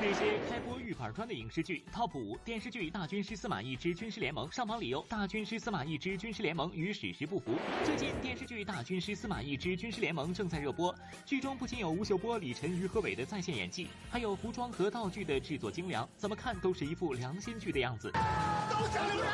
[0.00, 7.54] 那些开播预板砖的影视剧 Top 五电视剧《大军师司马懿之军师联盟》上榜理由：《大军师司马懿之军师联盟》与史实不符。
[7.84, 18.10] 最近电视剧《大军师司马懿之军师联盟》正在热播，剧中不仅有吴秀波、李晨、于和伟的在线演技，还有服装和道具的制作精良，怎么看都是一副良心剧的样子。
[18.12, 19.30] 刀下留人，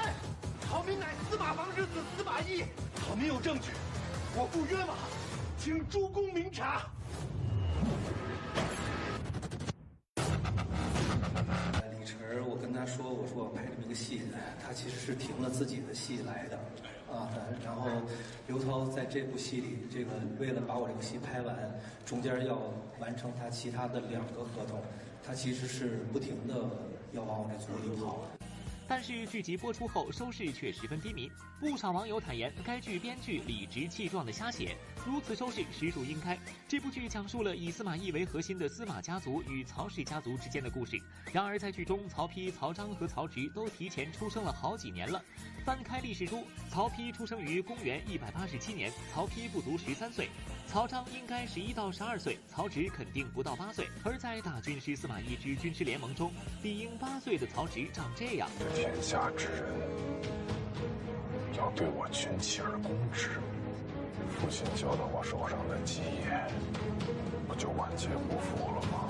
[0.70, 2.64] 郝明乃司马王之子司马懿，
[3.08, 3.70] 郝明有证据，
[4.36, 4.96] 我不冤枉，
[5.56, 6.84] 请诸公明察。
[12.30, 14.20] 而，我跟他说，我说我拍这么一个戏，
[14.62, 16.58] 他其实是停了自己的戏来的，
[17.10, 17.32] 啊，
[17.64, 17.88] 然后
[18.46, 21.56] 刘涛在这部戏里，这个为了把我这个戏拍完，
[22.04, 22.60] 中间要
[23.00, 24.78] 完成他其他的两个合同，
[25.24, 26.54] 他其实是不停的
[27.12, 28.20] 要往我这组里跑。
[28.88, 34.74] 但是剧集播出后收视却十分低迷，不少网友坦言该剧编剧理直气壮的瞎写，
[35.06, 36.38] 如此收视实属应该。
[36.66, 40.98] 这部剧讲述了以司马懿为核心的司马家族与曹氏家族之间的故事。
[41.30, 45.22] 然而在剧中，曹丕、曹彰和曹植都提前出生了好几年了。
[45.66, 50.28] 翻开历史书，曹丕出生于公元一百八十七年，曹丕不足十三岁；
[50.70, 53.88] 曹彰应该十一到十二岁，曹植肯定不到八岁。
[54.04, 56.30] 而在大军师司马懿之军师联盟中，
[56.62, 58.46] 理应八岁的曹植长这样。
[58.74, 59.64] 天下之人
[61.56, 63.30] 要对我群起而攻之，
[64.28, 66.44] 父亲交到我手上的基业，
[67.48, 69.08] 不就万劫不复了吗？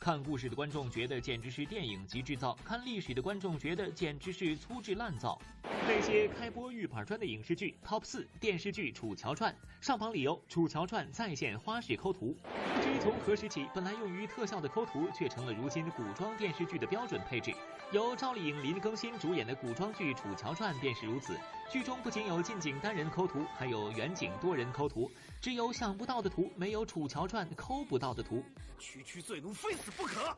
[0.00, 5.40] 看故事的观众觉得简直是电影级制造，看历史的观众觉得简直是粗制滥造。
[5.86, 9.52] 那些开播预板砖的影视剧 TOP 四电视剧《楚乔传》
[9.84, 12.36] 上榜理由：楚乔传再现花式抠图。
[12.74, 17.52] 不知从何时起，本来用于特效的抠图却成了如今古装电视剧的标准配置。
[17.90, 21.36] 由赵丽颖、林更新主演的古装剧《楚乔传》便是如此。
[21.70, 25.10] 剧中不仅有近景单人抠图，还有远景多人抠图。
[25.40, 28.44] 只有想不到的图，没有《楚乔传》抠不到的图。
[28.78, 30.36] 区区罪奴，非死不可！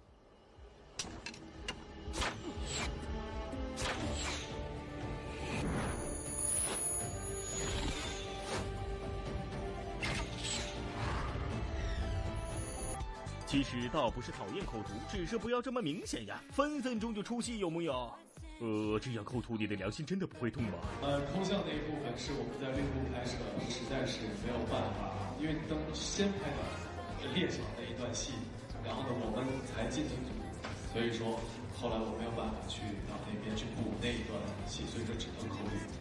[13.46, 18.12] 其实倒不是讨厌抠图，只是不要这么明显呀，分分钟就出戏，有木有？
[18.60, 20.76] 呃，这样抠图，你的良心真的不会痛吗？
[21.00, 23.40] 呃，抠像那一部分是我们在内部拍摄，
[23.72, 28.34] 实在是没有办法，因为灯先拍的猎场那一段戏，
[28.84, 30.30] 然后呢，我们才进行组，
[30.92, 31.40] 所以说
[31.72, 34.36] 后来我没有办法去到那边去补那一段
[34.68, 35.99] 戏，所以说只能抠图。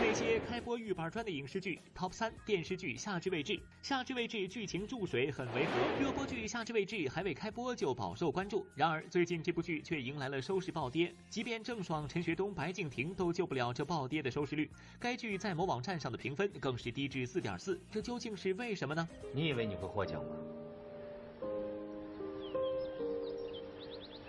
[0.00, 8.64] 那些开播预板砖的影视剧 TOP 三电视剧《夏至未至》，《夏至未至》剧情注水很违和，热播剧《夏至未至》还未开播就饱受关注。
[8.74, 14.70] 然而最近这部剧却迎来了收视暴跌，即便郑爽、陈学冬、白敬亭都救不了这暴跌的收视率。
[14.98, 19.08] 该剧在某网站上的评分更是低至四点四，这究竟是为什么呢？
[19.34, 20.36] 你以为你会获奖吗？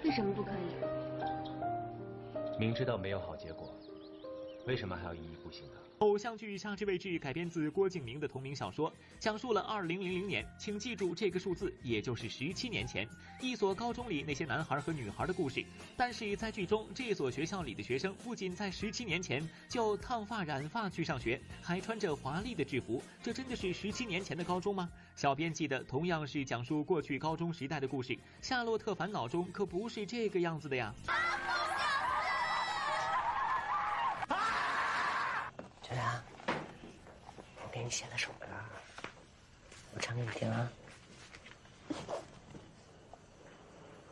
[0.03, 0.55] 为什么不可以？
[2.59, 3.73] 明知道没有好结果。
[4.69, 5.73] 为什么还要一意孤行呢？
[5.97, 13.09] 偶像剧《夏至未至》改编自郭敬明的同名小说，讲述了2000年，请记住这个数字，也就是十七年前，
[13.41, 15.65] 一所高中里那些男孩和女孩的故事。
[15.97, 23.01] 但是在剧中，这所学校里的学生不仅在十七年前就烫发染发去上学，还穿着华丽的制服。
[23.23, 24.87] 这真的是十七年前的高中吗？
[25.15, 30.93] 小编记得，同样是讲述过去高中时代的故事，《夏洛特烦恼》中可不是这个样子的呀
[35.95, 36.23] 雅，
[37.57, 38.45] 我给你写了首歌，
[39.95, 40.71] 我唱给你听啊。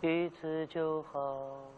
[0.01, 1.69] 一次就好，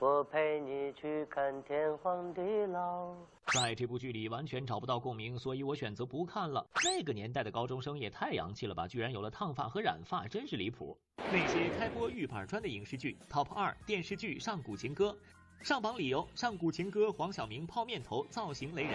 [0.00, 3.14] 我陪你去看天荒地老。
[3.46, 6.66] 在这部剧里完全找不到共鸣，所以我选择不看了。
[6.82, 10.98] 那个年代的高中生也太洋气了吧，居然有了烫发和染发，真是离谱。
[11.30, 15.10] 那些开播预板砖的影视剧 TOP 二电视剧《上古情歌》。
[15.62, 18.92] 上榜理由：上古情歌黄晓明泡面头造型雷人。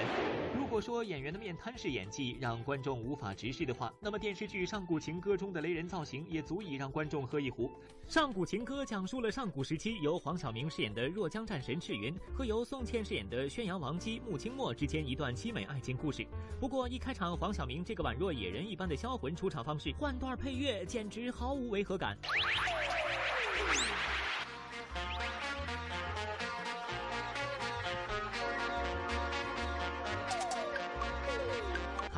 [0.55, 7.67] 如果说演员的面瘫式演技让观众无法直视的话，那么电视剧《上古情歌》中的雷人造型也足以让观众喝一壶。
[8.07, 16.25] 《上古情歌》讲述了上古时期由黄晓明饰演的若江战神赤云和由宋茜饰演的宣阳王姬穆清墨之间一段凄美爱情故事。
[16.57, 22.17] 不过一开场，黄晓明这个宛若野人一般的销魂出场方式，换段配乐简直毫无违和感。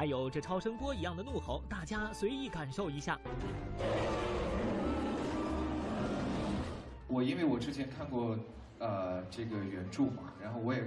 [0.03, 3.17] 还有这超声波一样的怒吼，大家随意感受一下。
[7.07, 8.37] 我因为我之前看过
[8.79, 10.83] 呃这个原著嘛，然后我也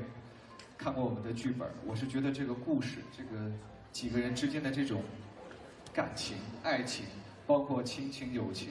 [0.77, 3.51] 看过我们的剧本，我是觉得这个故事，这个
[3.91, 5.03] 几个人之间的这种
[5.95, 7.07] 感情、爱情，
[7.47, 8.69] 包括亲情、友情，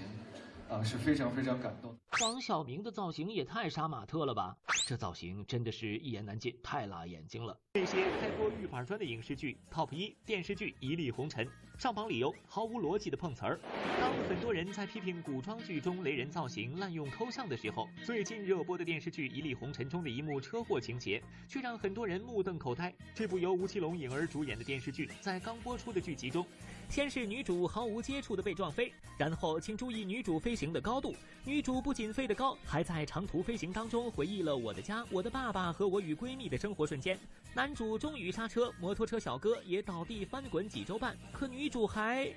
[0.69, 1.97] 啊是非常非常感动。
[2.21, 4.55] 黄晓明的造型也太杀马特了吧！
[4.87, 7.57] 这造型真的是一言难尽，太辣眼睛了。
[7.73, 11.45] 那些开播预板砖的影视剧 TOP 一电视剧《一粒红尘》
[11.77, 13.59] 上榜理由：毫无逻辑的碰瓷儿。
[13.99, 22.93] 当很多人在批评古装剧中雷人造型滥用抠像的时候，最近热播的电视剧《一粒红尘》中的一幕车祸情节，却让很多人目瞪口呆。
[23.13, 26.45] 这部由吴奇隆、颖儿主演的电视剧，在刚播出的剧集中，
[26.87, 31.13] 先是女主毫无接触的被撞飞，然后请注意女主飞行的高度，
[31.43, 37.17] 女主不仅仅飞得高，还在长途飞行当中回忆了我的家、我的爸爸和我与闺蜜的生活瞬间。
[37.55, 42.31] 男主终于刹车，摩托车小哥也倒地翻滚几周半，可女主还。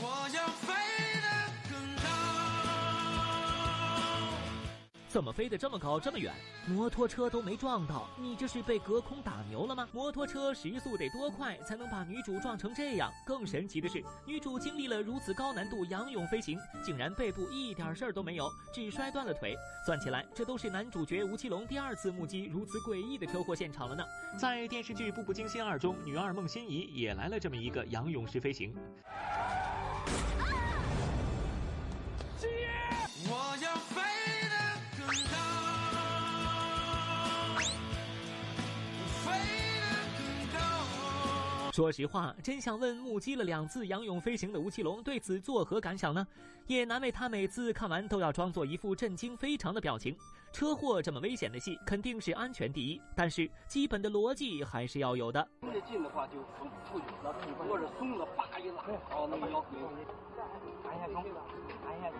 [0.00, 0.72] 我要飞
[5.12, 6.32] 怎么飞得这么高这么远？
[6.66, 9.86] 摩托车都没撞到，你这是被隔空打牛了吗？
[9.92, 13.12] 摩托车时速得多快才能把女主撞成这样？
[13.26, 19.54] 更神奇的是，女主经历了如此高难度仰泳飞行，竟然背部一点事儿都没有，只摔断了腿。
[19.84, 24.02] 算起来，这都是男主角吴奇隆第二次目击如此诡异的车祸现场了呢。
[24.38, 28.74] 在电视剧《步步惊心二》中，女二孟欣怡也来了这么一个仰泳式飞行。
[33.24, 34.00] 我要飞
[41.72, 46.26] 说实话，真想问目击了两次仰泳飞行的吴奇隆对此作何感想呢？
[46.66, 50.14] 也难为他每次看完都要装作一副震惊非常的表情。
[50.52, 55.48] 车祸这么危险的戏，肯定是安全第一，但是基本的逻辑还是要有的。
[55.62, 57.06] 离得近的话就松出去，
[57.66, 59.80] 或者松了，叭一拉，好，那个腰可以
[60.84, 61.24] 按一下中，
[61.86, 62.16] 按一下中。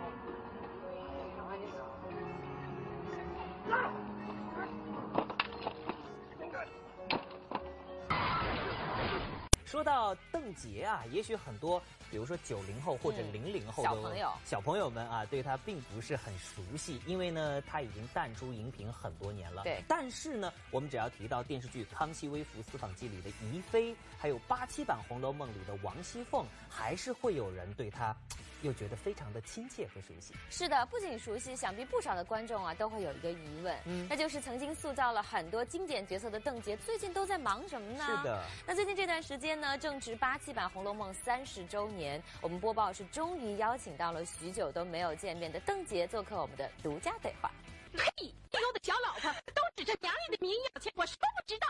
[9.72, 19.62] 说到邓婕啊，也许很多，比如说九零后或者零零后的小朋友小朋友们啊，对她并不是很熟悉，因为呢，她已经淡出荧屏很多年了。
[19.62, 28.14] 对，但是呢，我们只要提到电视剧《康熙微服私访记》里的宜妃，还有八七版《红楼梦》里的王熙凤，还是会有人对她。
[28.62, 30.34] 又觉得非常的亲切和熟悉。
[30.50, 38.04] 是的，不仅熟悉，想必不少的观众啊都会有一个疑问，嗯那就是曾经塑造了很多经典角色的邓婕，最近都在忙什么呢？
[38.06, 38.44] 是的。
[38.66, 47.50] 那最近这段时间呢，正值八七版《红楼梦》三十周年，我们播报是终于邀请到了许久都没有见面的邓婕做客我们的独家对话。
[47.92, 48.32] 呸！
[48.52, 51.66] 有的小老婆都指着娘里的名要钱，我什么不知道？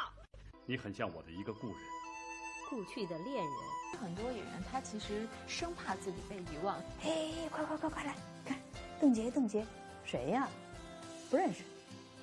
[0.67, 2.02] 你很像我的一个故人。
[2.73, 6.83] 故去的恋人，很多演员他其实生怕自己被遗忘。
[7.03, 8.17] 嘿，快快快快来
[8.47, 8.57] 看，
[8.99, 9.63] 邓婕，邓婕，
[10.07, 10.49] 谁呀？
[11.31, 11.65] 不认识，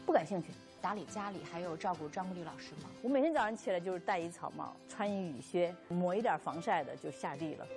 [0.07, 0.49] 不感兴趣。
[0.81, 2.89] 打理家里还有照顾张国立老师吗？
[3.03, 7.67] 我每天早上起来就是戴一草帽，穿一雨靴，抹一点防晒的就下地了。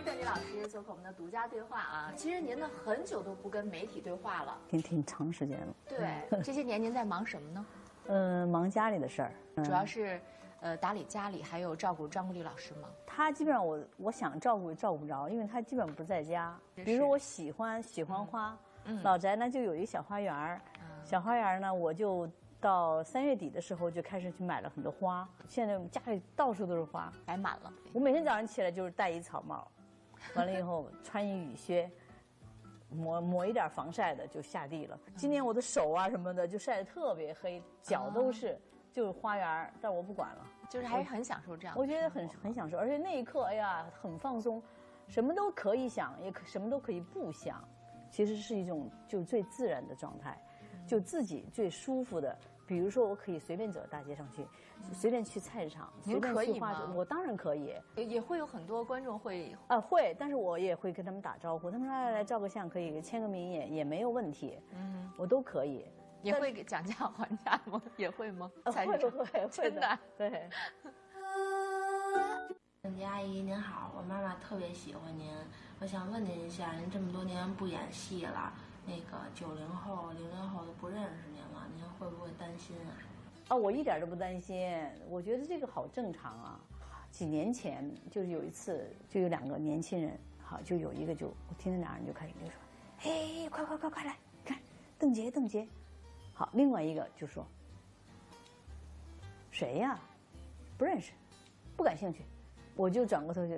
[0.00, 2.12] 迎邓婕老师做客我们的独家对话啊！
[2.16, 5.74] 其实您呢很久都不跟媒体对话了，挺挺长时间了。
[5.86, 7.66] 对， 这些年您在忙什么呢？
[8.06, 10.18] 嗯，忙家里的事儿，嗯主要是，
[10.60, 12.88] 呃，打理家里，还有照顾张国立老师吗？
[13.06, 16.58] 他基本上我我想照顾也照顾不着，因为他基本不在家。
[16.74, 20.58] 比如说我喜欢喜欢花，嗯老宅呢就有一个小花园儿，
[21.04, 22.26] 小花园呢我就
[22.58, 27.70] 到三月底的时候就开始去买了很多花，现在家里到处都是花，摆满了。
[27.92, 29.68] 我每天早上起来就是戴一草帽，
[30.34, 31.90] 完了以后穿一雨靴。
[32.92, 34.98] 抹抹一点防晒的就下地了。
[35.14, 38.60] 今年我的手啊什么的就晒得特别黑，脚都是，
[38.90, 40.44] 就是花园儿，但我不管了。
[40.68, 44.60] 就是还是很享受这样的我觉得很很享受，而且那一刻，哎呀，很放松，
[45.06, 47.62] 什么都可以想，也可什么都可以不想，
[48.10, 50.36] 其实是一种就最自然的状态，
[50.84, 52.36] 就自己最舒服的。
[52.70, 54.46] 比如说，我可以随便走到大街上去，
[54.92, 57.74] 随便去菜市场，您随便可以吗去花市，我当然可以。
[57.96, 61.68] 也也会有很多观众会啊，会，但是我也会跟他们打招呼。
[61.68, 65.84] 他们说来来照个相，可以签个名也也没有问题，嗯，我都可以。
[66.22, 67.82] 也会给讲价还价吗？
[67.96, 68.48] 也会吗？
[68.62, 70.48] 呃菜市场会会 会真的对。
[72.82, 75.32] 邓婕阿姨您好，我妈妈特别喜欢您，
[75.80, 78.52] 我想问您一下，您这么多年不演戏了，
[78.86, 81.29] 那个九零后、零零后都不认识
[82.10, 82.90] 不会担心啊？
[83.48, 84.70] 啊，我一点都不担心，
[85.08, 86.60] 我觉得这个好正常啊。
[87.10, 92.54] 几年前就是有一次，就有两个年轻人，好，就有一个就我听着俩人就开始就说，
[92.98, 94.56] 嘿，快快快快来看，
[94.96, 95.66] 邓婕邓婕，
[96.32, 97.44] 好，另外一个就说，
[99.50, 99.98] 谁呀？
[100.78, 101.12] 不认识，
[101.76, 102.22] 不感兴趣，
[102.76, 103.56] 我就转过头就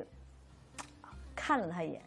[1.36, 2.02] 看了他一眼，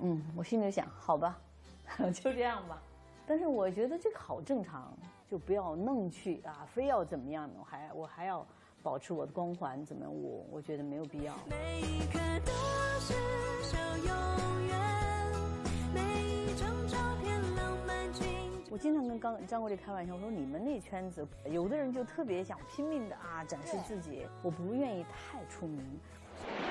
[0.00, 1.38] 嗯，我心里就想，好吧，
[2.12, 2.82] 就这样吧。
[3.28, 4.96] 但是我觉得这个好正常，
[5.30, 7.54] 就不要弄去啊，非要怎么样呢？
[7.58, 8.46] 我还我还要
[8.82, 10.22] 保持我的光环，怎么样？
[10.22, 11.34] 我我觉得没有必要。
[11.46, 12.52] 每一刻都
[13.00, 13.12] 是
[13.62, 15.32] 首永远，
[15.92, 18.26] 每一张照片浪漫情
[18.70, 25.84] 我经常跟张张国立开玩笑，我说你们那圈子，有的人就特别想拼命的啊展示自己，我不愿意太出名。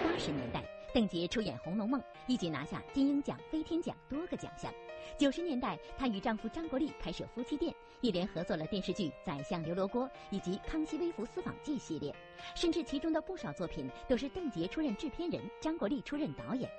[0.03, 4.73] 八十年代，邓婕出演《红楼梦》，一举拿下金鹰奖、飞天奖多个奖项。
[5.15, 12.15] 九十年代，她与丈夫张国立开设夫妻店，一连合作了电视剧《宰相刘罗锅》以及《康熙微服私访记》系列，
[12.55, 16.69] 甚至其中的不少作品都是邓婕出任制片人，张国立出任导演。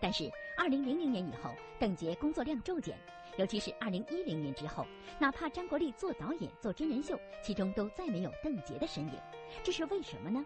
[0.00, 2.98] 但是，二零零零年以后，邓婕工作量骤减，
[3.38, 4.86] 尤其是二零一零年之后，
[5.18, 9.18] 哪怕张国立做导演、做真人秀，其中都再没有邓婕的身影。
[9.62, 10.44] 这是为什么呢？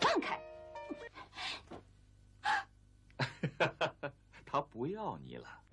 [0.00, 0.40] 放开！
[4.46, 5.63] 他不要你了。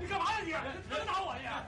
[0.00, 0.52] 你干嘛呢你？
[0.88, 1.46] 怎么打我你？
[1.46, 1.64] 啊？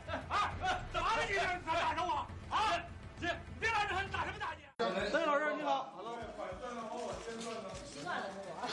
[0.92, 1.34] 怎么了你？
[1.34, 2.26] 敢打着我？
[2.50, 2.74] 啊？
[3.20, 3.28] 这
[3.60, 4.64] 别拦着他，你打什么打你？
[5.12, 5.94] 邓老师你好。
[7.84, 8.68] 习惯了是吧？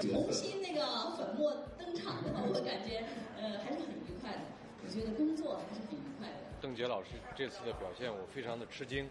[0.00, 3.04] 重新那个粉墨登场的话，我感觉
[3.40, 4.40] 呃还是很愉快的。
[4.84, 6.34] 我觉得工作还是很愉快的。
[6.60, 9.08] 邓婕老师这次的表现，我非常的吃惊，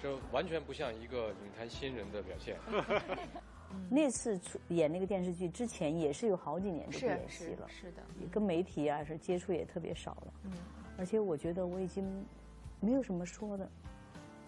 [0.00, 2.56] 这完全不像一个影坛新人的表现。
[3.88, 10.32] 那次出演那个电视剧之前，也是有好几年都不演戏了，是的，也跟媒体啊是接触也特别少了。
[10.44, 10.52] 嗯，
[10.98, 12.04] 而且我觉得我已经
[12.80, 13.68] 没有什么说的。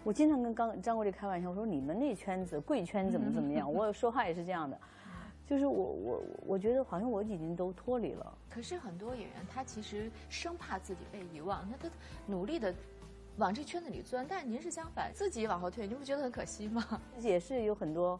[0.03, 4.79] 我经常跟张张国立开玩笑，我说你们那圈子贵圈怎么怎么样， 我说话也是这样的，
[5.45, 8.37] 就是我我我觉得好像我已经都脱离了。
[8.49, 11.93] 可是很多演员他其实生怕自己被遗忘，那他
[12.25, 12.73] 努力的
[13.37, 17.01] 往这圈子里钻，但是您是相反，自己往后退，你不觉得很可惜吗？
[17.19, 18.19] 也是有很多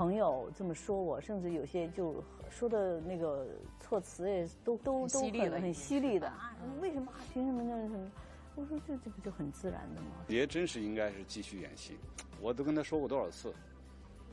[0.00, 3.46] 朋友这么说我，甚至有些就说的那个
[3.78, 6.26] 措辞也都都都很很犀利的。
[6.26, 7.12] 啊，为什么？
[7.12, 8.10] 啊凭什么那什么？
[8.56, 10.24] 我说这这不就很自然的吗？
[10.28, 11.98] 爷真是应该是继续演戏，
[12.40, 13.52] 我都跟他说过多少次，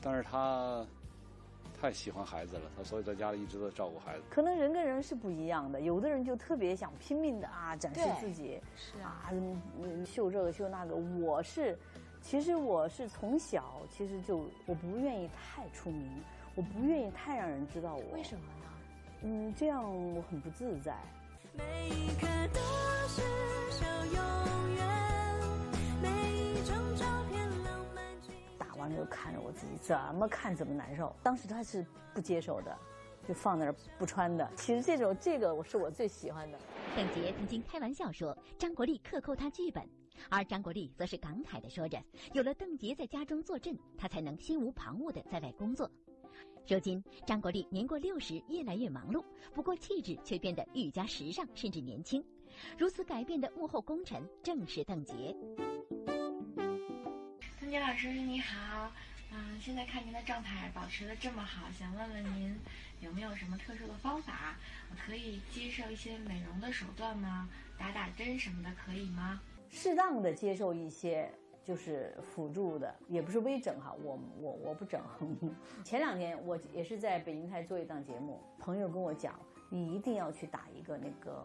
[0.00, 0.82] 但是他
[1.78, 4.22] 太喜欢孩子了，他所以在家里一直在照顾孩子。
[4.30, 9.30] 可能人跟人是不一样的，有的人就特别想拼命的啊展示自己，是啊。
[9.78, 10.96] 嗯秀这个秀那个。
[10.96, 11.78] 我是，
[12.28, 16.22] 其实我是从小其实就我不愿意太出名，
[16.54, 18.02] 我不愿意太让人知道我。
[18.12, 18.66] 为什么呢？
[19.22, 19.82] 嗯，这样
[20.14, 20.94] 我很不自在。
[21.54, 22.60] 每一刻都
[23.08, 23.22] 是
[23.70, 24.86] 首永远，
[26.02, 31.16] 每一张照片浪漫记打完了又看着我自己，怎么看怎么难受。
[31.22, 32.76] 当时他是不接受的，
[33.26, 34.46] 就放那儿不穿的。
[34.54, 36.58] 其实这种这个我是我最喜欢的。
[36.94, 39.82] 邓婕曾经开玩笑说张国立克扣他剧本，
[40.28, 42.02] 而张国立则是感慨地说着
[42.34, 45.90] ：“有了邓婕在家中坐镇，他才能心无旁骛地在外工作。”
[46.68, 52.22] 如今，张国立年过六十，越来越忙碌，不过气质却变得愈加时尚，甚至年轻。
[52.76, 55.34] 如此改变的幕后功臣，正是邓婕。
[57.60, 58.92] 邓婕老师你好，
[59.32, 62.54] 嗯、现在看您的状态保持的这么好，想问问您
[63.00, 64.56] 有没有什么特殊的方法？
[65.06, 67.48] 可以接受一些美容的手段吗？
[67.78, 69.40] 打打针什么的可以吗？
[69.68, 71.30] 适当的接受一些
[71.62, 75.00] 就是辅助的，也不是微整哈，我我我不整。
[75.84, 79.38] 前两天我也是在北京台做一档节目，朋友跟我讲，
[79.68, 81.44] 你一定要去打一个那个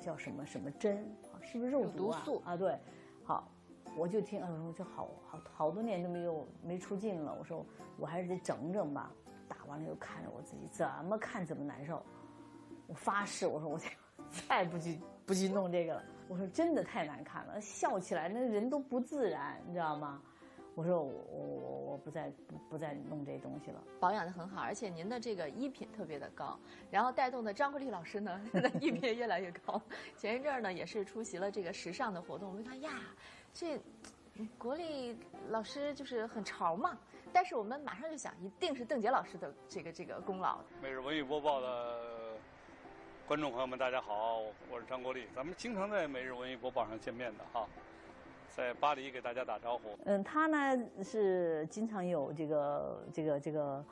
[0.00, 1.04] 叫什么什么针，
[1.42, 2.12] 是不是肉毒？
[2.24, 2.78] 素啊，对，
[3.24, 3.48] 好。
[3.96, 7.64] 我就听，哎，我说好好好多年都没有没出镜了，我说
[7.96, 9.10] 我还是得整整吧。
[9.48, 12.00] 打完了又看着我自己，怎么看怎么难受。
[12.86, 13.80] 我 发誓，我说我
[14.46, 16.04] 再不去不去弄这个了。
[16.28, 20.20] 我说真的太难看了，笑起来那人都不自然，你知道吗？
[20.74, 23.82] 我说我我我我不再不不再弄这东西了。
[23.98, 26.56] 保养的很好，而且您的这个衣品特别的高，
[26.88, 29.82] 然后带动的张国立老师呢，他的衣品也越来越高。
[30.16, 32.90] 前一阵儿呢，也是出席了这个时尚的活动，我们看呀，
[33.52, 33.76] 这
[34.34, 35.18] 嗯国立
[35.48, 36.96] 老师就是很潮嘛，
[37.32, 40.60] 但是我们马上就想，一定是邓婕老师的这个这个功劳。
[40.80, 41.66] 每日文娱播报的
[43.28, 44.40] 观众朋友们，大家好，
[44.72, 47.68] 我是张国立，咱们经常在每日文艺播报上见面的哈，
[48.48, 49.82] 在巴黎给大家打招呼。
[50.06, 53.84] 嗯，他呢是经常有这个这个这个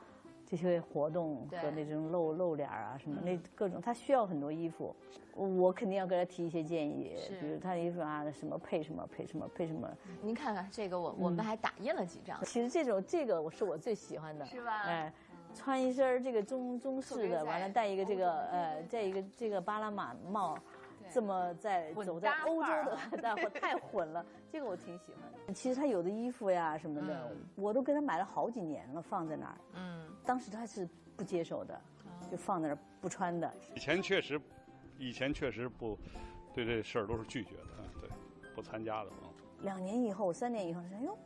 [0.43, 3.25] 这些活动对和那种露露脸啊什么，嗯。
[3.25, 4.95] 那各种他需要很多衣服，
[5.35, 9.87] 我肯定要给他提一些建议，比如他的衣服啊什么配什么配什么配什么。
[10.23, 12.43] 您看看这个我，我们嗯还打印了几张。
[12.43, 14.81] 其实这种这个我是我最喜欢的，是吧？
[14.81, 15.13] 哎，
[15.55, 20.57] 穿一身儿这个中中式的，完了戴一个这个呃，戴一个这个巴拉马帽，
[21.11, 25.53] 这么在走在欧洲的范儿啊， 但我太混了，这个我挺喜欢的。
[25.53, 29.57] 其实他有的衣服呀什么的，嗯我都给他买了好几年了，放在那儿。
[29.73, 31.79] 嗯，当时他是不接受的，
[32.29, 33.51] 就放在那儿不穿的。
[33.75, 34.39] 以前确实，
[34.97, 35.97] 以前确实不
[36.53, 38.09] 对这事儿都是拒绝的，嗯，对，
[38.53, 39.31] 不参加的啊。
[39.61, 41.17] 两年以后、三年以后，说：“哎呦，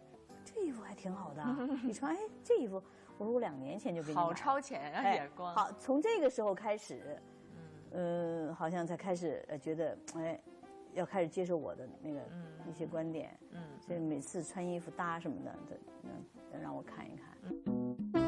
[0.46, 2.82] 这衣服还挺好的啊， 你穿，哎，这衣服。”
[3.18, 5.54] 我说：“我两年前就给你买。”好超前啊哎眼光。
[5.56, 7.20] 好，从这个时候开始，
[7.92, 10.40] 嗯，好像才开始呃觉得，哎，
[10.94, 12.20] 要开始接受我的那个
[12.70, 15.76] 一些观点，嗯，所以每次穿衣服搭什么的，都
[16.54, 18.21] 让让我看一看。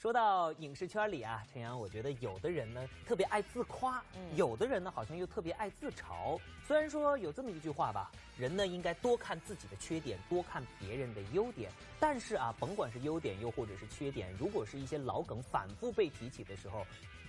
[0.00, 6.40] 说到影视圈里啊，陈阳，我觉得有的人呢特别爱自夸，嗯有的人呢好像又特别爱自嘲。
[6.66, 11.70] 虽然说有这么一句话吧，人呢应该多看自己的缺点，多看别人的优点。
[11.98, 16.86] 但是啊，甭管是优点又或者是缺点，如果是一些老梗反复被提起的时候，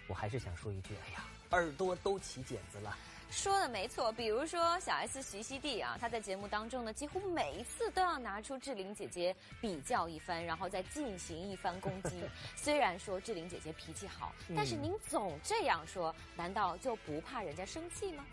[0.08, 2.98] 我还是想说一句：哎呀，耳朵都起茧子了。
[3.32, 12.22] 说的没错，比如说小 S 徐熙娣啊，她在节目当中呢，几乎每一次都要拿出志玲姐姐比较一番，然后再进行一番攻击。
[12.56, 18.26] 虽然说志玲姐姐脾气好，但是嗯您总这样说，难道就不怕人家生气吗？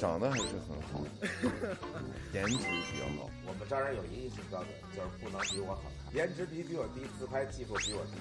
[0.00, 1.00] 长得还是很好，
[2.32, 3.30] 颜值比较好。
[3.46, 8.12] 我们这儿有一个标准，就是不能比我好看，颜值比比我低，自拍技术比我低。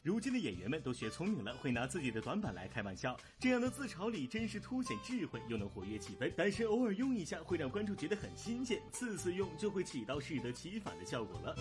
[0.02, 3.16] 如今的演员们都学聪明了，会拿自己的短板来开玩笑。
[3.38, 6.32] 这样的自嘲里真是凸显智慧，又能活跃气氛。
[6.36, 11.54] 但是偶尔用一下，会让观众觉得很新鲜；次次用就会起到适得其反的效果了。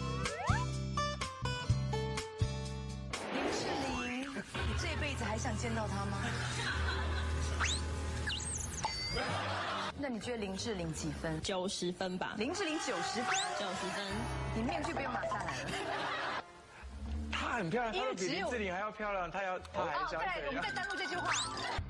[3.34, 3.68] 林志
[4.08, 6.18] 玲，你这辈子还想见到他吗？
[10.02, 11.40] 那你觉得林志玲几分？
[11.42, 12.36] 九十分吧。
[12.38, 14.06] 林志玲九十分，九十分。
[14.56, 15.70] 你面具不用拿下来了。
[17.32, 20.72] 她很漂亮，因为只有比林志玲还要漂亮，她要她还哦，想对，我怎样们再？
[20.72, 21.34] 单录这句话。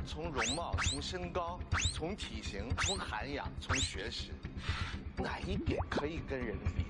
[0.07, 1.59] 从容貌，从身高，
[1.93, 4.31] 从体型，从涵养，从学识，
[5.17, 6.83] 哪一点可以跟人比？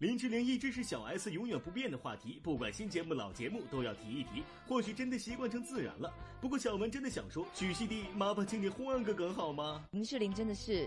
[0.00, 4.42] 林志玲一直是小 S 永远不变的话题，不管新节目老节目都要提一提。
[4.68, 6.12] 或许真的习惯成自然了。
[6.40, 9.84] 不过小文真的想说，许熙娣，麻烦请你换个梗好吗？
[9.92, 10.86] 林志玲真的是，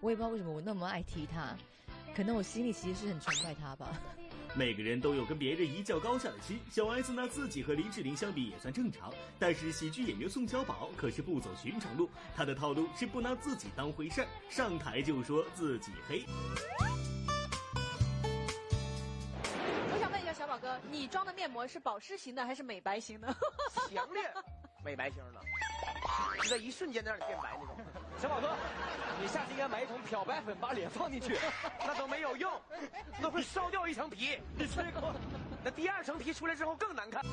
[0.00, 1.56] 我也不知道为什么我那么爱提她，
[2.14, 3.98] 可能我心里其实是很崇拜她吧。
[4.54, 9.10] 每个人都有跟别人一较高下的心，小 S 拿自己和林志玲相比也算正常。
[9.38, 12.06] 但是喜剧演员宋小宝可是不走寻常路，
[12.36, 16.22] 他的套路是不拿自己当回事儿，上台就说自己黑。
[20.52, 23.34] 宝哥，你装的面膜是保湿型的还是美白型的？
[23.90, 24.22] 强烈
[24.84, 25.40] 美白型的，
[26.42, 27.74] 就在一瞬间能让你变白那种。
[28.20, 28.54] 小宝哥，
[29.18, 31.38] 你下次应该买一桶漂白粉，把脸放进去，
[31.80, 32.52] 那都没有用，
[33.18, 34.38] 那会烧掉一层皮。
[34.54, 35.14] 你吹过？
[35.64, 37.24] 那第二层皮出来之后更难看。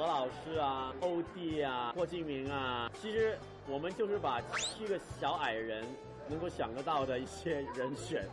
[0.00, 2.90] 何老师啊，欧弟啊，郭敬明啊。
[3.02, 5.84] 其实我们就是把七个小矮人
[6.26, 8.26] 能够想得到的一些人选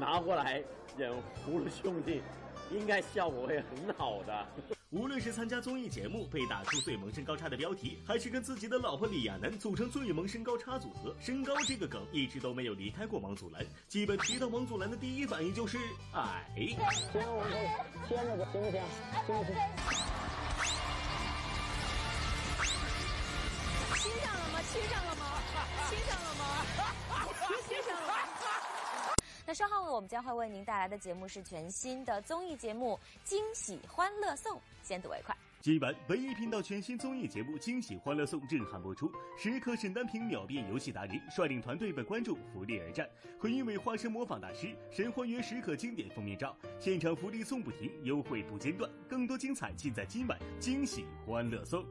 [0.00, 0.60] 拿过来
[0.98, 1.08] 演
[1.46, 2.20] 葫芦兄弟，
[2.72, 4.44] 应该效果会很好的。
[4.90, 13.64] 无论是参加综艺节目被打出最萌身高差的标题，还是跟自己的老婆李亚男组成最萌身高差组合，身高这个梗一直都没有离开过王祖蓝。
[13.86, 15.78] 基本提到王祖蓝的第一反应就是
[16.14, 16.50] 矮。
[16.56, 18.82] 行，我们牵着走，行不行？
[19.24, 19.54] 行不行？
[24.02, 24.60] 亲上了吗？
[24.72, 25.24] 亲上了吗？
[25.88, 26.44] 亲上了吗？
[27.68, 28.14] 亲上了吗？
[29.46, 32.98] 那稍后呢，我们将会为您带来的节目是全新的综艺节目
[33.28, 35.36] 《惊喜欢乐颂》，先睹为快。
[35.60, 43.08] 今晚文艺频道全新综艺节目《惊喜欢乐颂》震撼播出，时刻沈丹萍秒变游戏达人，率领团队为观众福利而战。
[43.38, 51.84] 何云伟化身模仿大师，神还原时刻经典封面照，现场福利送不停，优惠不间断，更多精彩尽在今晚《惊喜欢乐颂》。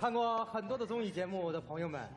[0.00, 2.08] 看过很多的综艺节目的朋友们，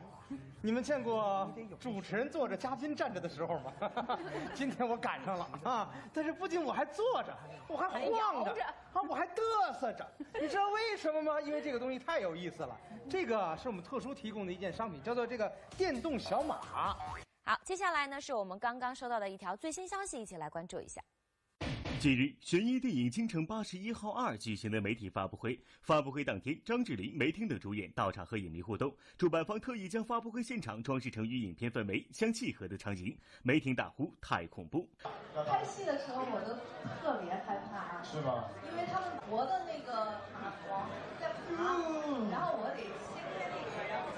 [0.62, 3.70] 你们见过主持人坐着，嘉宾站着的时候吗？
[4.56, 5.90] 今天我赶上了啊！
[6.10, 7.36] 但是不仅我还坐着，
[7.68, 8.52] 我还晃着，
[8.94, 10.06] 啊，我还嘚瑟着。
[10.40, 11.38] 你知道为什么吗？
[11.42, 12.74] 因为这个东西太有意思了。
[13.06, 16.62] 这个是我们特殊提供的一件商品，叫做这个电动小马。
[16.62, 21.02] 好，接下来呢是我们刚刚收到的一条最新消息，一起来关注一下。
[22.04, 25.58] 近日，悬疑电影《京城八十一号二》举行的媒体发布会。
[25.80, 28.94] 发布会当天，张智霖、梅婷等主演到场和影迷互动。
[29.16, 33.16] 主办方特意将发布会现场装饰成与影片氛围相契合的场景。
[33.42, 34.86] 梅婷大呼：“太恐怖！”
[35.48, 36.52] 拍戏的时候我都
[37.00, 38.50] 特别害怕啊，是吗？
[38.70, 40.84] 因为他们活的那个蚂蟥
[41.18, 41.56] 在爬，
[42.30, 44.12] 然后我得掀开那个，然后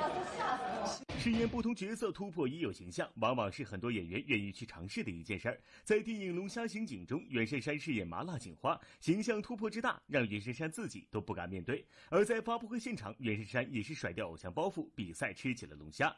[0.00, 1.07] 啊，都吓死我。
[1.18, 5.60] 饰演不同角色突破已有形象，往往是很多演员愿意去尝试的一件事儿。
[5.82, 11.84] 在电影《龙虾刑警》中，袁姗姗饰演麻辣警花，形象突破之大，让袁姗姗自己都不敢面对。
[12.08, 16.14] 而在发布会现场，袁姗姗也是甩掉偶像包袱，比赛吃起了龙虾。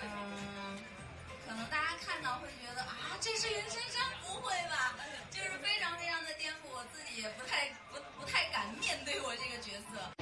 [0.00, 0.08] 嗯，
[1.46, 4.96] 可能大家看到会觉得啊，这是袁姗姗，不会吧？
[5.30, 10.19] 就是非常非常的颠覆，我自己也不太不不太敢面对我这个角色。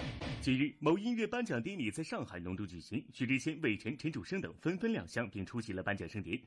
[0.49, 6.41] 近日，某音乐颁奖典礼在上海隆重举行，徐之谦、魏晨、陈楚生等纷纷亮相，并出席了颁奖盛典。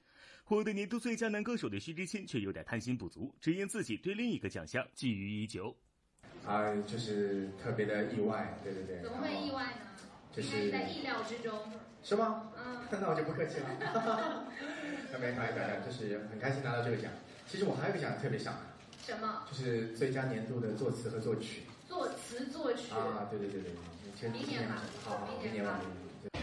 [0.43, 5.77] 获得年度最佳男歌手的徐之谦却有点贪心不足，直言自己对另一个奖项觊觎已久。
[6.47, 9.03] 啊，就是特别的意外，对对对。
[9.03, 9.81] 怎么会意外呢？
[10.33, 11.59] 就是应该在意料之中。
[12.01, 12.51] 是吗？
[12.57, 12.81] 嗯。
[12.99, 14.47] 那我就不客气了。
[15.13, 17.11] 那没开玩笑，就是很开心拿到这个奖。
[17.45, 18.61] 其实我还有一个奖特别想拿，
[19.05, 19.45] 什么？
[19.47, 21.61] 就是最佳年度的作词和作曲。
[22.31, 22.93] 作词作曲。
[22.93, 25.81] 啊，对对对对，明年吧，好好，明年吧。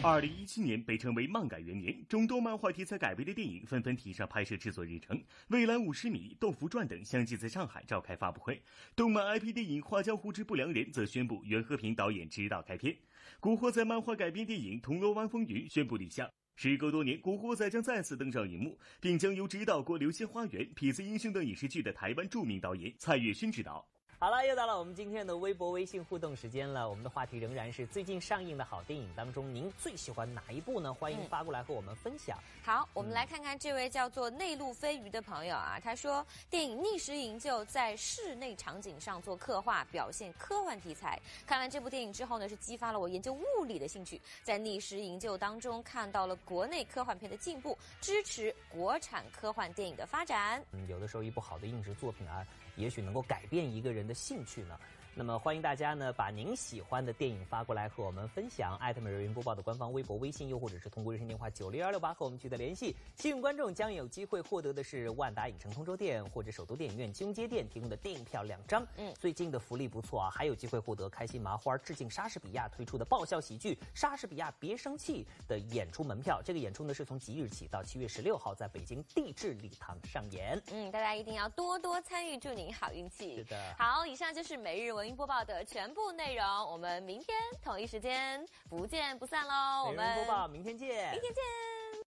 [0.03, 5.17] 二零一七年被称为漫改元年，众多漫画题材改编的电影纷纷提上拍摄制作日程，
[5.49, 8.61] 《未来五十米》《豆腐传》等相继在上海召开发布会。
[8.95, 12.93] 动漫 IP 电影《画江湖之不良人》则宣布袁和平导演执导开片，
[13.41, 16.29] 《古惑仔》漫画改编电影《铜锣湾风云》宣布立项。
[16.57, 23.89] 时隔多年，《古惑仔》将再次登上荧幕，并将由执导过《流星花园》《痞子英雄》等影视剧的台湾著名导演蔡岳勋执导。
[24.21, 26.91] 好了，又到了我们今天的微博、微信互动时间了。
[26.91, 30.93] 我们的话题仍然是最近上映的好电影当中，您最喜欢哪一部呢？
[30.93, 32.37] 欢迎发过来和我们分享。
[32.65, 41.17] 好，我们来看看这位叫做内陆飞鱼的朋友啊，他说电影《逆时营救》在室内场景上做刻画，表现科幻题材。
[41.47, 50.61] 看完这部电影之后呢，是激发了我研究物理的兴趣，在《逆时营救》当中看到了国内科幻片的进步，支持国产科幻电影的发展。
[50.73, 52.45] 嗯，有的时候一部好的硬质作品啊。
[52.79, 54.79] 也许能够改变一个人的兴趣呢。
[55.15, 62.95] 那么欢迎大家呢把您喜欢的电影发过来和我们分享，艾特美人云播报的官方微博、微信，又或者是通过热线电话九六幺六八和我们取得联系。
[63.17, 68.87] 幸运观众将有机会获得的是万达影城通州店或者首都电影院金融街店提供的电影票两张。
[68.97, 76.41] 嗯，最近的福利不错啊，还有机会获得开心麻花致敬莎士比亚推出的爆笑喜剧《莎士比亚别生气》的演出门票。
[76.45, 80.63] 这个演出呢是从即日起到七月十六号在北京地质礼堂上演。
[80.71, 83.35] 嗯，大家一定要多多参与，祝您好运气。
[83.35, 83.75] 是的。
[83.77, 85.65] 好，以上就是每日文娱播报的。
[85.65, 89.85] 全部内容，我们明天同一时间不见不散喽！
[89.87, 91.43] 我们播报，明天见，明天见。